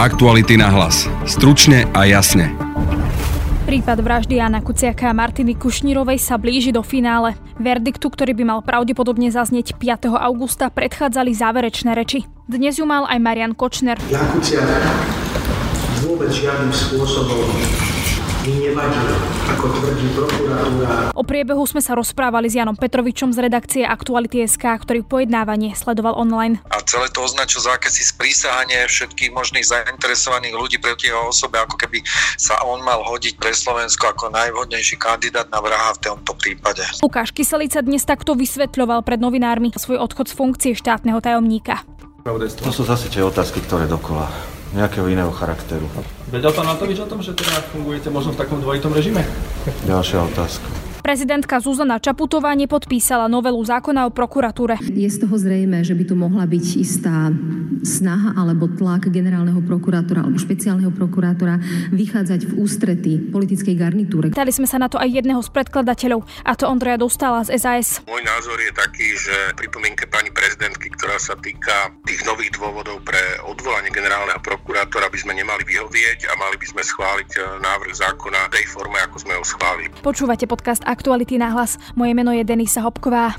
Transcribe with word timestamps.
Aktuality 0.00 0.56
na 0.56 0.72
hlas. 0.72 1.04
Stručne 1.28 1.84
a 1.92 2.08
jasne. 2.08 2.56
Prípad 3.68 4.00
vraždy 4.00 4.40
Jana 4.40 4.64
Kuciaka 4.64 5.12
a 5.12 5.12
Martiny 5.12 5.52
Kušnírovej 5.52 6.16
sa 6.16 6.40
blíži 6.40 6.72
do 6.72 6.80
finále. 6.80 7.36
Verdiktu, 7.60 8.08
ktorý 8.08 8.32
by 8.32 8.44
mal 8.48 8.60
pravdepodobne 8.64 9.28
zaznieť 9.28 9.76
5. 9.76 10.08
augusta, 10.16 10.72
predchádzali 10.72 11.36
záverečné 11.36 11.92
reči. 11.92 12.24
Dnes 12.48 12.80
ju 12.80 12.88
mal 12.88 13.04
aj 13.12 13.20
Marian 13.20 13.52
Kočner. 13.52 14.00
Jan 14.08 14.24
Kuciak 14.32 14.64
vôbec 16.08 16.32
žiadnym 16.32 16.72
spôsobom 16.72 17.44
mi 18.46 18.72
ako 19.52 19.66
tvrdí 19.68 20.06
prokuratúra. 20.16 21.12
O 21.12 21.22
priebehu 21.26 21.60
sme 21.68 21.84
sa 21.84 21.92
rozprávali 21.92 22.48
s 22.48 22.56
Janom 22.56 22.72
Petrovičom 22.72 23.36
z 23.36 23.38
redakcie 23.44 23.82
Aktuality.sk, 23.84 24.64
ktorý 24.64 25.04
pojednávanie 25.04 25.76
sledoval 25.76 26.16
online. 26.16 26.56
A 26.72 26.80
celé 26.88 27.12
to 27.12 27.20
označil 27.20 27.60
za 27.60 27.76
akési 27.76 28.00
sprísahanie 28.00 28.88
všetkých 28.88 29.30
možných 29.36 29.68
zainteresovaných 29.68 30.54
ľudí 30.56 30.76
proti 30.80 31.12
jeho 31.12 31.28
osobe, 31.28 31.60
ako 31.60 31.76
keby 31.76 32.00
sa 32.40 32.56
on 32.64 32.80
mal 32.80 33.04
hodiť 33.04 33.36
pre 33.36 33.52
Slovensko 33.52 34.08
ako 34.16 34.32
najvhodnejší 34.32 34.96
kandidát 34.96 35.52
na 35.52 35.60
vraha 35.60 35.92
v 36.00 36.00
tomto 36.00 36.32
prípade. 36.40 36.80
Lukáš 37.04 37.36
Kyselica 37.36 37.84
dnes 37.84 38.08
takto 38.08 38.32
vysvetľoval 38.32 39.04
pred 39.04 39.20
novinármi 39.20 39.68
svoj 39.76 40.00
odchod 40.00 40.32
z 40.32 40.34
funkcie 40.36 40.72
štátneho 40.72 41.20
tajomníka. 41.20 41.84
To 42.64 42.72
sú 42.72 42.84
zase 42.84 43.08
tie 43.08 43.24
otázky, 43.24 43.64
ktoré 43.64 43.88
dokola 43.88 44.28
nejakého 44.72 45.06
iného 45.10 45.30
charakteru. 45.34 45.86
Vedel 46.30 46.54
pán 46.54 46.66
Matovič 46.66 46.98
o 47.02 47.08
tom, 47.10 47.20
že 47.20 47.34
teda 47.34 47.58
fungujete 47.74 48.08
možno 48.08 48.32
v 48.34 48.38
takom 48.38 48.62
dvojitom 48.62 48.94
režime? 48.94 49.26
Ďalšia 49.86 50.24
otázka. 50.30 50.79
Prezidentka 51.00 51.58
Zuzana 51.64 51.96
Čaputová 51.96 52.52
nepodpísala 52.52 53.24
novelu 53.26 53.56
zákona 53.56 54.04
o 54.06 54.10
prokuratúre. 54.12 54.76
Je 54.92 55.08
z 55.08 55.24
toho 55.24 55.34
zrejme, 55.40 55.80
že 55.80 55.96
by 55.96 56.04
tu 56.04 56.14
mohla 56.14 56.44
byť 56.44 56.66
istá 56.76 57.32
snaha 57.80 58.36
alebo 58.36 58.68
tlak 58.68 59.08
generálneho 59.08 59.64
prokurátora 59.64 60.24
alebo 60.24 60.36
špeciálneho 60.36 60.92
prokurátora 60.92 61.56
vychádzať 61.90 62.40
v 62.44 62.52
ústrety 62.60 63.12
politickej 63.32 63.74
garnitúre. 63.76 64.26
Dali 64.30 64.52
sme 64.52 64.68
sa 64.68 64.76
na 64.76 64.92
to 64.92 65.00
aj 65.00 65.08
jedného 65.08 65.40
z 65.40 65.48
predkladateľov, 65.48 66.20
a 66.44 66.52
to 66.52 66.68
Ondreja 66.68 67.00
Dostala 67.00 67.40
z 67.48 67.56
SAS. 67.56 68.04
Môj 68.04 68.20
názor 68.20 68.60
je 68.60 68.72
taký, 68.76 69.16
že 69.16 69.56
pripomienke 69.56 70.04
pani 70.12 70.28
prezidentky, 70.28 70.92
ktorá 70.92 71.16
sa 71.16 71.32
týka 71.40 71.96
tých 72.04 72.20
nových 72.28 72.52
dôvodov 72.52 73.00
pre 73.00 73.20
odvolanie 73.48 73.88
generálneho 73.88 74.38
prokurátora, 74.44 75.08
by 75.08 75.18
sme 75.18 75.32
nemali 75.32 75.64
vyhovieť 75.64 76.28
a 76.28 76.36
mali 76.36 76.60
by 76.60 76.66
sme 76.68 76.82
schváliť 76.84 77.30
e, 77.32 77.38
návrh 77.64 77.92
zákona 77.96 78.52
v 78.52 78.54
tej 78.60 78.64
forme, 78.68 78.98
ako 79.00 79.16
sme 79.16 79.32
ho 79.40 79.44
schválili. 79.44 79.88
Počúvate 80.04 80.44
podcast 80.44 80.84
Aktuality 80.90 81.38
na 81.38 81.54
hlas. 81.54 81.78
Moje 81.94 82.14
meno 82.14 82.34
je 82.34 82.42
Denisa 82.42 82.82
Hopková. 82.82 83.38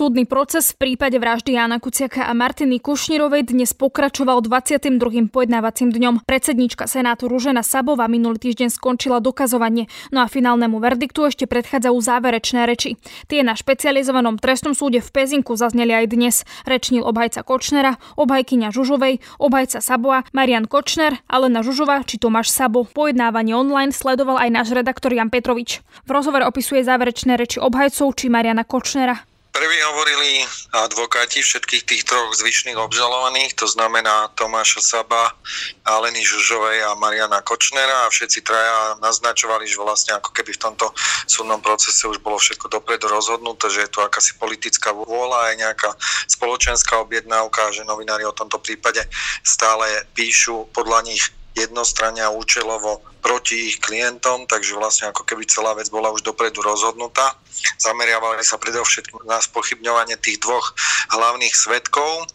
Súdny 0.00 0.24
proces 0.24 0.72
v 0.72 0.96
prípade 0.96 1.20
vraždy 1.20 1.60
Jana 1.60 1.76
Kuciaka 1.76 2.24
a 2.24 2.32
Martiny 2.32 2.80
Kušnírovej 2.80 3.52
dnes 3.52 3.76
pokračoval 3.76 4.40
22. 4.40 4.96
pojednávacím 5.28 5.92
dňom. 5.92 6.24
Predsednička 6.24 6.88
Senátu 6.88 7.28
Ružena 7.28 7.60
Sabová 7.60 8.08
minulý 8.08 8.40
týždeň 8.40 8.72
skončila 8.72 9.20
dokazovanie, 9.20 9.92
no 10.08 10.24
a 10.24 10.32
finálnemu 10.32 10.80
verdiktu 10.80 11.28
ešte 11.28 11.44
predchádzajú 11.44 11.92
záverečné 12.00 12.64
reči. 12.64 12.96
Tie 13.28 13.44
na 13.44 13.52
špecializovanom 13.52 14.40
trestnom 14.40 14.72
súde 14.72 15.04
v 15.04 15.10
Pezinku 15.12 15.52
zazneli 15.52 15.92
aj 15.92 16.06
dnes. 16.16 16.48
Rečnil 16.64 17.04
obhajca 17.04 17.44
Kočnera, 17.44 18.00
obhajkyňa 18.16 18.72
Žužovej, 18.72 19.20
obhajca 19.36 19.84
Saboa, 19.84 20.24
Marian 20.32 20.64
Kočner, 20.64 21.20
Alena 21.28 21.60
Žužova 21.60 22.08
či 22.08 22.16
Tomáš 22.16 22.48
Sabo. 22.48 22.88
Pojednávanie 22.88 23.52
online 23.52 23.92
sledoval 23.92 24.40
aj 24.40 24.48
náš 24.48 24.68
redaktor 24.72 25.12
Jan 25.12 25.28
Petrovič. 25.28 25.84
V 25.84 26.10
rozhovore 26.16 26.48
opisuje 26.48 26.80
záverečné 26.88 27.36
reči 27.36 27.60
obhajcov 27.60 28.16
či 28.16 28.32
Mariana 28.32 28.64
Kočnera. 28.64 29.28
Prví 29.50 29.82
hovorili 29.82 30.46
advokáti 30.70 31.42
všetkých 31.42 31.82
tých 31.82 32.02
troch 32.06 32.30
zvyšných 32.38 32.78
obžalovaných, 32.78 33.58
to 33.58 33.66
znamená 33.66 34.30
Tomáša 34.38 34.78
Saba, 34.78 35.34
Aleny 35.82 36.22
Žužovej 36.22 36.86
a 36.86 36.94
Mariana 36.94 37.42
Kočnera 37.42 38.06
a 38.06 38.12
všetci 38.14 38.46
traja 38.46 38.94
naznačovali, 39.02 39.66
že 39.66 39.82
vlastne 39.82 40.14
ako 40.14 40.30
keby 40.30 40.54
v 40.54 40.62
tomto 40.70 40.94
súdnom 41.26 41.58
procese 41.58 42.06
už 42.06 42.22
bolo 42.22 42.38
všetko 42.38 42.70
dopredu 42.70 43.10
rozhodnuté, 43.10 43.66
že 43.74 43.90
je 43.90 43.90
tu 43.90 43.98
akási 43.98 44.38
politická 44.38 44.94
vôľa 44.94 45.50
aj 45.50 45.54
nejaká 45.58 45.90
spoločenská 46.30 47.02
objednávka, 47.02 47.74
že 47.74 47.82
novinári 47.82 48.22
o 48.22 48.36
tomto 48.36 48.62
prípade 48.62 49.02
stále 49.42 50.06
píšu 50.14 50.70
podľa 50.70 51.10
nich 51.10 51.26
jednostranne 51.58 52.22
a 52.22 52.30
účelovo 52.30 53.02
proti 53.20 53.72
ich 53.72 53.78
klientom, 53.78 54.48
takže 54.48 54.74
vlastne 54.74 55.12
ako 55.12 55.22
keby 55.28 55.44
celá 55.46 55.76
vec 55.76 55.92
bola 55.92 56.10
už 56.10 56.24
dopredu 56.24 56.64
rozhodnutá. 56.64 57.36
Zameriavali 57.76 58.40
sa 58.40 58.56
predovšetkým 58.56 59.28
na 59.28 59.38
spochybňovanie 59.38 60.16
tých 60.18 60.40
dvoch 60.40 60.72
hlavných 61.12 61.52
svetkov, 61.52 62.26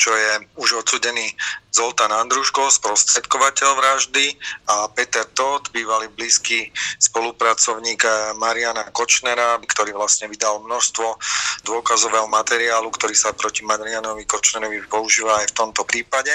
čo 0.00 0.16
je 0.16 0.32
už 0.56 0.80
odsudený 0.80 1.36
Zoltán 1.70 2.08
Andruško, 2.08 2.72
sprostredkovateľ 2.72 3.70
vraždy 3.76 4.32
a 4.72 4.88
Peter 4.90 5.28
Todt, 5.36 5.68
bývalý 5.76 6.08
blízky 6.08 6.72
spolupracovník 6.96 8.08
Mariana 8.40 8.88
Kočnera, 8.90 9.60
ktorý 9.60 9.92
vlastne 9.92 10.32
vydal 10.32 10.64
množstvo 10.64 11.06
dôkazového 11.68 12.26
materiálu, 12.32 12.88
ktorý 12.88 13.12
sa 13.12 13.36
proti 13.36 13.60
Marianovi 13.62 14.24
Kočnerovi 14.24 14.80
používa 14.88 15.44
aj 15.44 15.52
v 15.52 15.56
tomto 15.60 15.84
prípade. 15.84 16.32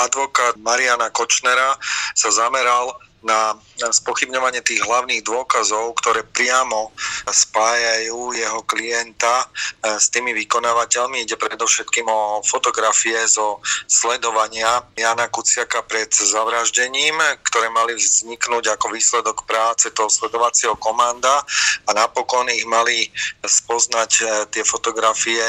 Advokát 0.00 0.56
Mariana 0.56 1.12
Kočnera 1.12 1.76
sa 2.16 2.32
zameral 2.32 2.96
na 3.20 3.56
spochybňovanie 3.80 4.64
tých 4.64 4.80
hlavných 4.84 5.24
dôkazov, 5.24 5.96
ktoré 6.00 6.24
priamo 6.24 6.92
spájajú 7.28 8.32
jeho 8.36 8.60
klienta 8.64 9.44
e, 9.44 9.96
s 10.00 10.08
tými 10.08 10.32
vykonávateľmi. 10.36 11.24
Ide 11.24 11.36
predovšetkým 11.36 12.08
o 12.08 12.40
fotografie 12.44 13.16
zo 13.28 13.60
sledovania 13.88 14.84
Jana 14.96 15.28
Kuciaka 15.28 15.84
pred 15.84 16.08
zavraždením, 16.12 17.16
ktoré 17.44 17.68
mali 17.72 17.96
vzniknúť 17.96 18.76
ako 18.76 18.86
výsledok 18.92 19.44
práce 19.44 19.92
toho 19.92 20.08
sledovacieho 20.08 20.76
komanda 20.80 21.44
a 21.88 21.90
napokon 21.92 22.48
ich 22.52 22.64
mali 22.64 23.08
spoznať 23.44 24.10
e, 24.20 24.22
tie 24.52 24.64
fotografie 24.64 25.44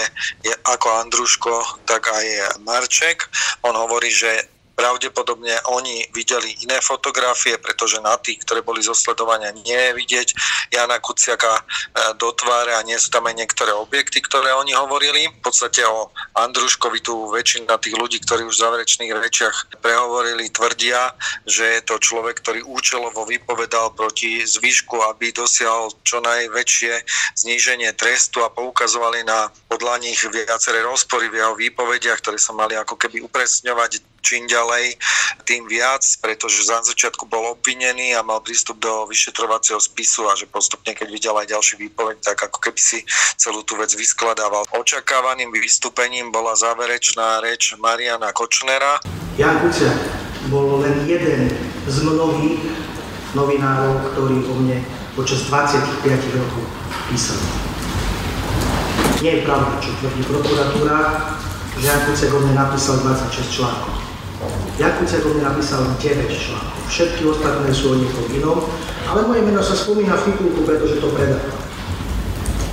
ako 0.68 0.88
Andruško, 1.08 1.86
tak 1.88 2.12
aj 2.12 2.60
Marček. 2.64 3.28
On 3.64 3.76
hovorí, 3.76 4.12
že 4.12 4.61
Pravdepodobne 4.72 5.54
oni 5.70 6.08
videli 6.16 6.56
iné 6.64 6.80
fotografie, 6.82 7.60
pretože 7.60 8.00
na 8.02 8.18
tých, 8.18 8.42
ktoré 8.48 8.64
boli 8.64 8.82
zo 8.82 8.96
sledovania, 8.96 9.54
nie 9.54 9.78
je 9.78 9.92
vidieť 9.94 10.28
Jana 10.74 10.98
Kuciaka 10.98 11.60
e, 11.60 11.62
do 12.18 12.32
tváre 12.34 12.74
a 12.74 12.86
nie 12.88 12.96
sú 12.96 13.12
tam 13.12 13.28
aj 13.28 13.36
niektoré 13.36 13.76
objekty, 13.76 14.24
ktoré 14.24 14.56
oni 14.56 14.74
hovorili. 14.74 15.28
V 15.28 15.42
podstate 15.44 15.84
o 15.86 16.10
Andruškovi 16.40 17.04
tu 17.04 17.30
väčšina 17.30 17.78
tých 17.78 17.96
ľudí, 18.00 18.24
ktorí 18.24 18.48
už 18.48 18.56
v 18.58 18.64
záverečných 18.64 19.12
rečiach 19.12 19.56
prehovorili, 19.84 20.50
tvrdia, 20.50 21.14
že 21.46 21.78
je 21.78 21.82
to 21.86 22.00
človek, 22.00 22.40
ktorý 22.42 22.64
účelovo 22.66 23.28
vypovedal 23.28 23.94
proti 23.94 24.42
zvyšku, 24.42 25.04
aby 25.14 25.36
dosiahol 25.36 25.94
čo 26.02 26.24
najväčšie 26.24 26.94
zníženie 27.38 27.92
trestu 27.94 28.42
a 28.42 28.54
poukazovali 28.54 29.28
na 29.28 29.52
podľa 29.68 30.02
nich 30.02 30.20
viaceré 30.26 30.82
rozpory 30.82 31.28
v 31.30 31.40
jeho 31.42 31.54
výpovediach, 31.56 32.20
ktoré 32.24 32.38
sa 32.40 32.56
mali 32.56 32.78
ako 32.78 32.96
keby 32.96 33.24
upresňovať 33.26 34.21
čím 34.22 34.46
ďalej, 34.46 34.96
tým 35.44 35.66
viac, 35.68 36.06
pretože 36.22 36.70
za 36.70 36.80
začiatku 36.86 37.26
bol 37.28 37.58
obvinený 37.58 38.16
a 38.16 38.22
mal 38.22 38.40
prístup 38.40 38.78
do 38.80 39.10
vyšetrovacieho 39.10 39.82
spisu 39.82 40.30
a 40.30 40.38
že 40.38 40.48
postupne, 40.48 40.94
keď 40.94 41.08
videl 41.10 41.36
aj 41.36 41.50
ďalší 41.50 41.76
výpoveď, 41.90 42.22
tak 42.22 42.38
ako 42.48 42.58
keby 42.62 42.80
si 42.80 43.04
celú 43.36 43.66
tú 43.66 43.76
vec 43.76 43.92
vyskladával. 43.94 44.64
Očakávaným 44.78 45.50
vystúpením 45.54 46.30
bola 46.30 46.54
záverečná 46.58 47.42
reč 47.42 47.74
Mariana 47.78 48.30
Kočnera. 48.32 49.02
Jan 49.38 49.62
Kuciak 49.62 49.98
bol 50.50 50.82
len 50.82 51.06
jeden 51.06 51.54
z 51.86 51.98
mnohých 52.02 52.60
novinárov, 53.38 54.12
ktorí 54.14 54.44
o 54.50 54.54
mne 54.60 54.84
počas 55.14 55.46
25 55.48 56.02
rokov 56.36 56.64
písali. 57.08 57.46
Nie 59.22 59.38
je 59.38 59.46
pravda, 59.46 59.78
čo 59.78 59.94
tvrdí 60.02 60.26
prokuratúra, 60.26 60.98
že 61.78 61.86
Jan 61.86 62.02
Kuciak 62.10 62.34
o 62.34 62.40
mne 62.42 62.58
napísal 62.58 63.00
26 63.06 63.54
článkov. 63.54 64.01
Jakub 64.82 65.06
mi 65.38 65.46
napísal 65.46 65.94
9 65.94 66.26
článkov. 66.26 66.82
Všetky 66.90 67.22
ostatné 67.30 67.70
sú 67.70 67.94
o 67.94 68.00
niekom 68.02 68.26
inom, 68.34 68.66
ale 69.06 69.30
moje 69.30 69.46
meno 69.46 69.62
sa 69.62 69.78
spomína 69.78 70.18
v 70.18 70.34
titulku, 70.34 70.66
pretože 70.66 70.98
to 70.98 71.14
predávam. 71.14 71.62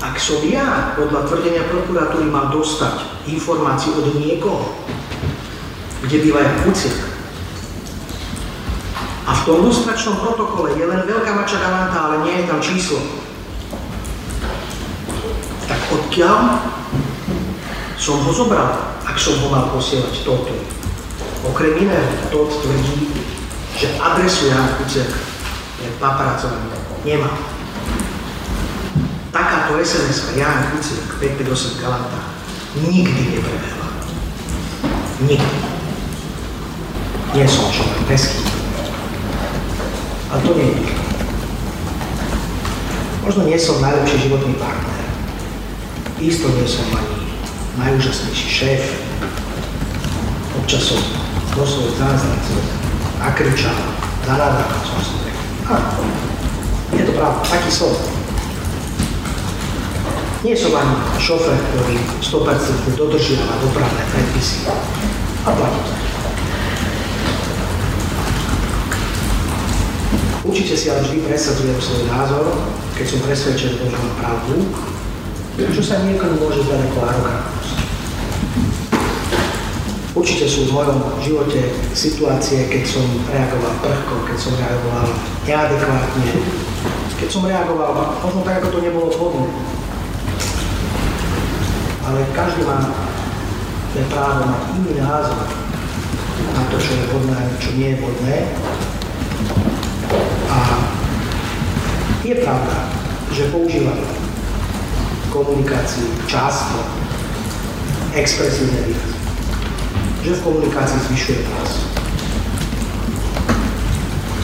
Ak 0.00 0.16
som 0.16 0.40
ja 0.49 0.96
podľa 0.96 1.28
tvrdenia 1.28 1.69
prokuratúry 1.69 2.32
mal 2.32 2.49
dostať 2.49 3.28
informáciu 3.28 3.93
od 4.00 4.16
niekoho, 4.25 4.72
kde 6.08 6.16
býva 6.25 6.40
Jan 6.40 6.58
Kuciak, 6.64 6.96
a 9.28 9.31
v 9.37 9.44
tom 9.44 9.69
lustračnom 9.69 10.16
protokole 10.25 10.81
je 10.81 10.88
len 10.88 11.05
veľká 11.05 11.28
mača 11.37 11.60
galanta, 11.60 12.08
ale 12.08 12.25
nie 12.25 12.40
je 12.40 12.49
tam 12.49 12.64
číslo, 12.64 13.05
tak 15.69 15.81
odkiaľ 15.93 16.56
som 18.00 18.16
ho 18.25 18.32
zobral, 18.32 18.96
ak 19.05 19.20
som 19.20 19.37
ho 19.44 19.52
mal 19.52 19.69
posielať 19.76 20.25
toto? 20.25 20.78
Okrem 21.49 21.73
iného, 21.81 22.12
to 22.29 22.47
tvrdí, 22.61 23.09
že 23.79 23.97
adresu 23.97 24.53
Jan 24.53 24.69
Kuciak 24.77 25.11
je 25.81 25.89
paparacovaný. 25.97 26.77
Nemá. 27.05 27.33
Takáto 29.33 29.81
SMS-ka 29.81 30.37
Jan 30.37 30.71
Kuciak 30.73 31.19
558 31.21 31.81
Galanta 31.81 32.39
nikdy 32.77 33.23
neprebehla. 33.33 33.89
Nikdy. 35.25 35.59
Nie 37.35 37.45
som 37.49 37.69
človek 37.73 38.01
bez 38.09 38.25
Ale 40.29 40.41
to 40.44 40.53
nie 40.56 40.69
je 40.73 40.93
Možno 43.25 43.44
nie 43.44 43.61
som 43.61 43.85
najlepší 43.85 44.29
životný 44.29 44.56
partner. 44.56 45.05
Isto 46.17 46.49
nie 46.49 46.65
som 46.65 46.89
ani 46.97 47.29
najúžasnejší 47.77 48.49
šéf. 48.49 48.83
Občas 50.56 50.89
som 50.89 51.01
doslovne 51.58 51.93
zázracov, 51.99 52.62
nakričal, 53.19 53.75
zanadával 54.22 54.78
som 54.87 55.00
si. 55.02 55.19
Áno, 55.66 55.90
je 56.94 57.02
to 57.02 57.12
pravda, 57.19 57.43
taký 57.43 57.70
som. 57.75 57.93
Nie 60.46 60.55
som 60.55 60.70
ani 60.78 60.94
šofér, 61.19 61.58
ktorý 61.58 61.99
100% 62.22 62.94
dodržiava 62.94 63.58
dopravné 63.58 64.02
predpisy 64.14 64.70
a 65.43 65.50
platí 65.50 65.82
to. 65.82 65.93
Určite 70.49 70.75
si 70.78 70.87
ale 70.88 71.05
vždy 71.05 71.26
presadzujem 71.26 71.76
svoj 71.76 72.06
názor, 72.08 72.55
keď 72.96 73.05
som 73.05 73.20
presvedčený, 73.26 73.82
že 73.82 73.93
mám 73.93 74.08
pravdu, 74.16 74.62
čo 75.58 75.82
sa 75.82 76.06
niekomu 76.06 76.38
môže 76.38 76.64
zdať 76.64 76.87
ako 76.88 76.99
arogantnosť. 77.02 77.57
Určite 80.19 80.50
sú 80.50 80.67
v 80.67 80.75
mojom 80.75 80.99
živote 81.23 81.70
situácie, 81.94 82.67
keď 82.67 82.82
som 82.82 83.06
reagoval 83.31 83.75
prchko, 83.79 84.15
keď 84.26 84.37
som 84.37 84.53
reagoval 84.59 85.06
neadekvátne, 85.47 86.26
keď 87.23 87.29
som 87.31 87.47
reagoval 87.47 88.19
možno 88.19 88.43
tak, 88.43 88.59
ako 88.59 88.69
to 88.75 88.79
nebolo 88.82 89.06
vhodné 89.15 89.47
ale 92.09 92.25
každý 92.32 92.65
má 92.65 92.81
ten 93.93 94.05
právo 94.09 94.49
mať 94.49 94.62
iný 94.81 94.93
názor 94.97 95.44
na 96.56 96.62
to, 96.73 96.76
čo 96.81 96.97
je 96.97 97.05
vhodné 97.12 97.37
a 97.37 97.61
čo 97.61 97.70
nie 97.76 97.88
je 97.93 98.00
vhodné. 98.00 98.37
A 100.49 100.59
je 102.25 102.35
pravda, 102.41 102.76
že 103.37 103.53
používame 103.53 104.09
komunikácii 105.29 106.09
často 106.25 106.81
expresívne 108.17 108.88
výrazy. 108.88 109.18
Že 110.29 110.37
v 110.37 110.45
komunikácii 110.45 111.01
zvyšuje 111.09 111.41
hlas. 111.41 111.73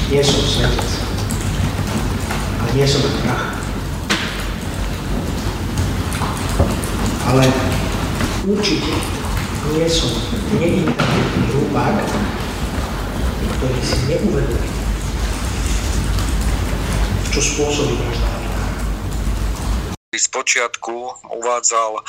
Nie 0.09 0.25
som 0.25 0.41
svetec, 0.41 0.91
ale 2.57 2.71
nie 2.73 2.89
som 2.89 3.05
prach. 3.21 3.53
ale 7.29 7.45
určite 8.49 8.97
nie 9.77 9.85
som 9.93 10.09
neinteligentný 10.57 11.45
hrubák, 11.53 12.01
ktorý 13.61 13.81
si 13.85 13.99
neuvedomí, 14.09 14.71
čo 17.29 17.41
spôsobí 17.45 17.93
vražda 18.01 18.35
z 20.15 20.31
počiatku 20.31 21.27
uvádzal 21.27 22.07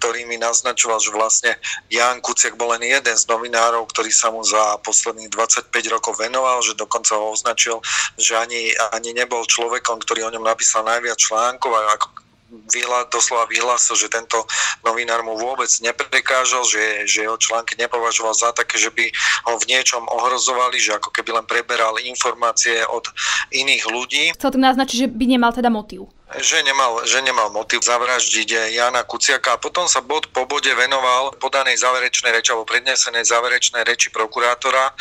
ktorými 0.00 0.40
naznačoval, 0.40 0.96
že 0.96 1.12
vlastne 1.12 1.52
Jan 1.92 2.24
Kuciak 2.24 2.56
bol 2.56 2.72
len 2.72 2.88
jeden 2.88 3.12
z 3.12 3.28
novinárov, 3.28 3.84
ktorý 3.92 4.08
sa 4.08 4.32
mu 4.32 4.40
za 4.40 4.80
posledných 4.80 5.28
25 5.28 5.68
rokov 5.92 6.16
venoval, 6.16 6.64
že 6.64 6.72
dokonca 6.72 7.20
ho 7.20 7.36
označil, 7.36 7.84
že 8.16 8.40
ani, 8.40 8.72
ani 8.96 9.12
nebol 9.12 9.44
človekom, 9.44 10.00
ktorý 10.00 10.24
o 10.24 10.32
ňom 10.32 10.48
napísal 10.48 10.88
najviac 10.88 11.20
článkov, 11.20 11.76
ako 12.00 12.06
vyhla, 12.50 13.06
doslova 13.12 13.46
vyhlásil, 13.46 13.94
že 13.94 14.10
tento 14.10 14.42
novinár 14.82 15.22
mu 15.22 15.38
vôbec 15.38 15.70
neprekážal, 15.78 16.66
že, 16.66 17.06
že 17.06 17.22
jeho 17.26 17.38
články 17.38 17.78
nepovažoval 17.78 18.34
za 18.34 18.50
také, 18.50 18.80
že 18.80 18.90
by 18.90 19.06
ho 19.46 19.54
v 19.60 19.68
niečom 19.70 20.02
ohrozovali, 20.10 20.82
že 20.82 20.98
ako 20.98 21.14
keby 21.14 21.30
len 21.38 21.46
preberal 21.46 21.94
informácie 22.02 22.82
od 22.90 23.06
iných 23.54 23.84
ľudí. 23.86 24.24
Chcel 24.34 24.58
tým 24.58 24.66
naznačiť, 24.66 24.96
že 25.06 25.08
by 25.08 25.24
nemal 25.30 25.54
teda 25.54 25.70
motív 25.70 26.10
že 26.38 26.62
nemal, 26.62 27.02
že 27.02 27.18
nemal 27.26 27.50
motiv 27.50 27.82
zavraždiť 27.82 28.70
Jana 28.70 29.02
Kuciaka. 29.02 29.58
A 29.58 29.62
potom 29.62 29.90
sa 29.90 29.98
bod 29.98 30.30
po 30.30 30.46
bode 30.46 30.70
venoval 30.78 31.34
podanej 31.42 31.82
záverečnej 31.82 32.30
reči 32.30 32.54
alebo 32.54 32.70
prednesenej 32.70 33.26
záverečnej 33.26 33.82
reči 33.82 34.14
prokurátora 34.14 34.84
e, 34.86 34.92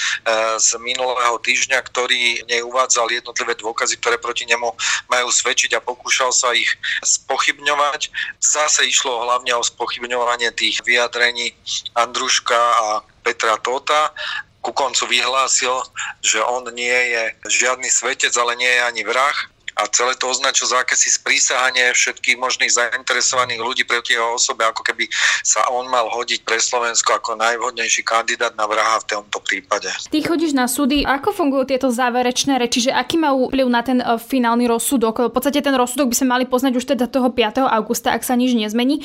z 0.57 0.81
minulého 0.81 1.37
týždňa, 1.37 1.79
ktorý 1.85 2.49
neuvádzal 2.49 3.13
jednotlivé 3.13 3.53
dôkazy, 3.61 4.01
ktoré 4.01 4.17
proti 4.17 4.49
nemu 4.49 4.73
majú 5.13 5.29
svedčiť 5.29 5.77
a 5.77 5.85
pokúšal 5.85 6.33
sa 6.33 6.49
ich 6.57 6.73
spochybňovať. 7.05 8.09
Zase 8.41 8.89
išlo 8.89 9.21
hlavne 9.21 9.53
o 9.53 9.61
spochybňovanie 9.61 10.49
tých 10.57 10.81
vyjadrení 10.81 11.53
Andruška 11.93 12.57
a 12.57 12.85
Petra 13.21 13.61
Tota 13.61 14.17
ku 14.59 14.75
koncu 14.75 15.07
vyhlásil, 15.07 15.71
že 16.19 16.43
on 16.43 16.67
nie 16.75 16.91
je 16.91 17.23
žiadny 17.47 17.87
svetec, 17.87 18.35
ale 18.35 18.59
nie 18.59 18.67
je 18.67 18.81
ani 18.83 19.03
vrah 19.07 19.37
a 19.79 19.87
celé 19.87 20.13
to 20.19 20.27
označil 20.27 20.67
za 20.67 20.83
akési 20.83 21.07
sprísahanie 21.07 21.95
všetkých 21.95 22.35
možných 22.35 22.67
zainteresovaných 22.67 23.63
ľudí 23.63 23.83
proti 23.87 24.19
jeho 24.19 24.35
osobe, 24.35 24.67
ako 24.67 24.83
keby 24.83 25.07
sa 25.41 25.63
on 25.71 25.87
mal 25.87 26.11
hodiť 26.11 26.43
pre 26.43 26.59
Slovensko 26.59 27.15
ako 27.15 27.39
najvhodnejší 27.39 28.03
kandidát 28.03 28.51
na 28.59 28.67
vraha 28.67 28.99
v 28.99 29.07
tomto 29.07 29.39
prípade. 29.39 29.87
Ty 30.11 30.17
chodíš 30.19 30.51
na 30.51 30.67
súdy, 30.67 31.07
ako 31.07 31.31
fungujú 31.31 31.71
tieto 31.71 31.87
záverečné 31.87 32.59
reči, 32.59 32.89
že 32.89 32.91
aký 32.91 33.15
majú 33.15 33.47
vplyv 33.47 33.67
na 33.71 33.81
ten 33.81 33.99
uh, 34.03 34.19
finálny 34.19 34.67
rozsudok? 34.67 35.31
V 35.31 35.33
podstate 35.33 35.63
ten 35.63 35.75
rozsudok 35.75 36.11
by 36.11 36.15
sme 36.19 36.27
mali 36.35 36.45
poznať 36.45 36.73
už 36.75 36.85
teda 36.95 37.07
toho 37.07 37.31
5. 37.31 37.63
augusta, 37.63 38.11
ak 38.11 38.27
sa 38.27 38.35
nič 38.35 38.51
nezmení. 38.51 39.01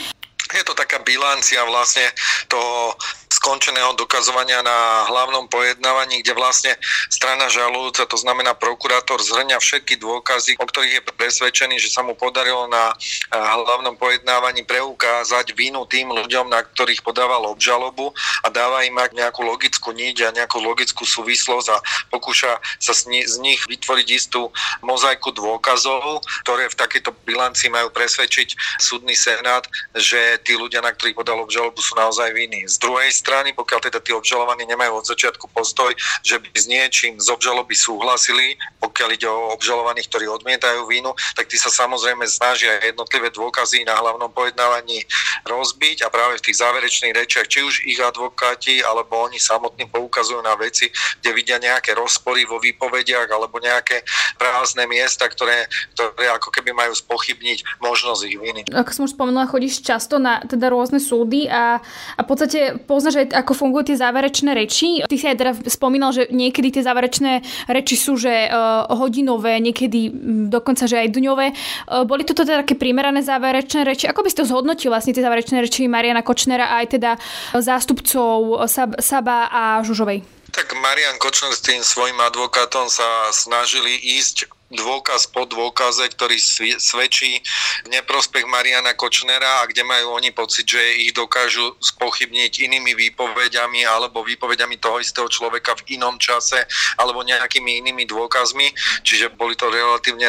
Je 0.55 0.63
to 0.63 0.77
taká 0.77 1.01
bilancia 1.01 1.65
vlastne 1.65 2.05
toho 2.53 2.95
skončeného 3.35 3.99
dokazovania 3.99 4.63
na 4.63 5.11
hlavnom 5.11 5.51
pojednávaní, 5.51 6.23
kde 6.23 6.33
vlastne 6.39 6.73
strana 7.11 7.51
žalujúca, 7.51 8.07
to 8.07 8.15
znamená 8.15 8.55
prokurátor, 8.55 9.19
zhrňa 9.19 9.59
všetky 9.59 9.99
dôkazy, 9.99 10.55
o 10.63 10.67
ktorých 10.67 11.03
je 11.03 11.07
presvedčený, 11.19 11.77
že 11.83 11.91
sa 11.91 12.07
mu 12.07 12.15
podarilo 12.15 12.71
na 12.71 12.95
eh, 12.95 13.35
hlavnom 13.35 13.99
pojednávaní 13.99 14.63
preukázať 14.63 15.55
vinu 15.59 15.83
tým 15.91 16.15
ľuďom, 16.15 16.51
na 16.51 16.63
ktorých 16.63 17.03
podával 17.03 17.51
obžalobu 17.51 18.15
a 18.47 18.49
dáva 18.49 18.87
im 18.87 18.95
nejakú 18.95 19.43
logickú 19.43 19.91
niť 19.91 20.17
a 20.31 20.35
nejakú 20.35 20.63
logickú 20.63 21.03
súvislosť 21.03 21.69
a 21.75 21.77
pokúša 22.09 22.57
sa 22.79 22.93
z 22.95 23.35
nich 23.43 23.61
vytvoriť 23.67 24.09
istú 24.15 24.49
mozaiku 24.81 25.35
dôkazov, 25.35 26.23
ktoré 26.47 26.71
v 26.71 26.79
takejto 26.79 27.11
bilancii 27.27 27.69
majú 27.69 27.91
presvedčiť 27.91 28.81
súdny 28.81 29.17
senát, 29.19 29.67
že 29.97 30.39
tí 30.47 30.55
ľudia, 30.55 30.81
na 30.85 30.95
ktorých 30.95 31.19
podal 31.19 31.43
obžalobu, 31.43 31.81
sú 31.81 31.97
naozaj 31.99 32.33
viny. 32.33 32.67
Z 32.69 32.81
druhej 32.81 33.11
strany 33.25 33.57
pokiaľ 33.57 33.81
teda 33.89 34.05
tí 34.05 34.13
obžalovaní 34.13 34.69
nemajú 34.69 35.01
od 35.01 35.09
začiatku 35.09 35.49
postoj, 35.49 35.97
že 36.21 36.37
by 36.37 36.53
s 36.53 36.69
niečím 36.69 37.17
z 37.17 37.33
obžaloby 37.33 37.73
súhlasili, 37.73 38.61
pokiaľ 38.85 39.09
ide 39.17 39.25
o 39.25 39.57
obžalovaných, 39.57 40.13
ktorí 40.13 40.29
odmietajú 40.29 40.85
vínu, 40.85 41.17
tak 41.33 41.49
tí 41.49 41.57
sa 41.57 41.73
samozrejme 41.73 42.29
snažia 42.29 42.77
jednotlivé 42.85 43.33
dôkazy 43.33 43.89
na 43.89 43.97
hlavnom 43.97 44.29
pojednávaní 44.29 45.01
rozbiť 45.49 46.05
a 46.05 46.13
práve 46.13 46.37
v 46.37 46.45
tých 46.45 46.61
záverečných 46.61 47.17
rečiach, 47.17 47.49
či 47.49 47.65
už 47.65 47.89
ich 47.89 47.97
advokáti 48.05 48.85
alebo 48.85 49.25
oni 49.25 49.41
samotní 49.41 49.89
poukazujú 49.89 50.45
na 50.45 50.53
veci, 50.61 50.93
kde 51.25 51.31
vidia 51.33 51.57
nejaké 51.57 51.97
rozpory 51.97 52.45
vo 52.45 52.61
výpovediach 52.61 53.33
alebo 53.33 53.57
nejaké 53.57 54.05
prázdne 54.37 54.85
miesta, 54.85 55.25
ktoré, 55.25 55.65
ktoré 55.97 56.29
ako 56.37 56.53
keby 56.53 56.77
majú 56.77 56.93
spochybniť 56.93 57.81
možnosť 57.81 58.21
ich 58.29 58.37
viny. 58.37 58.61
Ako 58.69 58.91
som 58.93 59.03
už 59.09 59.17
spomenula, 59.17 59.49
chodíš 59.49 59.81
často 59.81 60.21
na 60.21 60.45
teda 60.45 60.69
rôzne 60.69 61.01
súdy 61.01 61.47
a, 61.49 61.79
a 62.19 62.21
v 62.21 62.29
podstate 62.29 62.83
poznáš 63.05 63.29
aj 63.29 63.37
ako 63.45 63.53
fungujú 63.53 63.93
tie 63.93 64.01
záverečné 64.01 64.57
reči. 64.57 65.05
Ty 65.05 65.17
si 65.21 65.29
aj 65.29 65.37
teda 65.37 65.53
spomínal, 65.69 66.17
že 66.17 66.33
niekedy 66.33 66.81
tie 66.81 66.81
záverečné 66.81 67.45
reči 67.69 68.01
sú 68.01 68.17
že 68.17 68.49
uh, 68.49 68.89
hodinové, 68.97 69.61
niekedy 69.61 70.09
dokonca, 70.49 70.89
že 70.89 71.05
aj 71.05 71.13
dňové. 71.13 71.47
Uh, 71.53 72.09
boli 72.09 72.25
toto 72.25 72.49
teda 72.49 72.65
také 72.65 72.81
primerané 72.81 73.21
záverečné 73.21 73.85
reči? 73.85 74.09
Ako 74.09 74.25
by 74.25 74.33
si 74.33 74.41
to 74.41 74.49
zhodnotil 74.49 74.89
vlastne 74.89 75.13
tie 75.13 75.21
záverečné 75.21 75.61
reči 75.61 75.85
Mariana 75.85 76.25
Kočnera 76.25 76.73
a 76.73 76.81
aj 76.81 76.97
teda 76.97 77.21
zástupcov 77.53 78.65
Sab- 78.65 78.97
Saba 79.05 79.53
a 79.53 79.85
Žužovej? 79.85 80.25
Tak 80.55 80.73
Marian 80.81 81.21
Kočner 81.21 81.53
s 81.53 81.61
tým 81.61 81.85
svojim 81.85 82.17
advokátom 82.25 82.89
sa 82.89 83.29
snažili 83.37 84.01
ísť 84.17 84.54
dôkaz 84.75 85.31
po 85.31 85.47
dôkaze, 85.47 86.11
ktorý 86.13 86.37
svedčí 86.79 87.41
neprospech 87.89 88.45
Mariana 88.47 88.93
Kočnera 88.95 89.63
a 89.63 89.69
kde 89.71 89.87
majú 89.87 90.19
oni 90.19 90.35
pocit, 90.35 90.67
že 90.67 90.83
ich 91.01 91.15
dokážu 91.15 91.75
spochybniť 91.81 92.67
inými 92.67 92.93
výpovediami 92.95 93.87
alebo 93.87 94.27
výpovediami 94.27 94.77
toho 94.79 95.01
istého 95.01 95.31
človeka 95.31 95.79
v 95.81 95.99
inom 95.99 96.19
čase 96.19 96.67
alebo 96.99 97.23
nejakými 97.23 97.81
inými 97.81 98.05
dôkazmi. 98.05 98.71
Čiže 99.07 99.35
boli 99.35 99.55
to 99.55 99.71
relatívne 99.71 100.29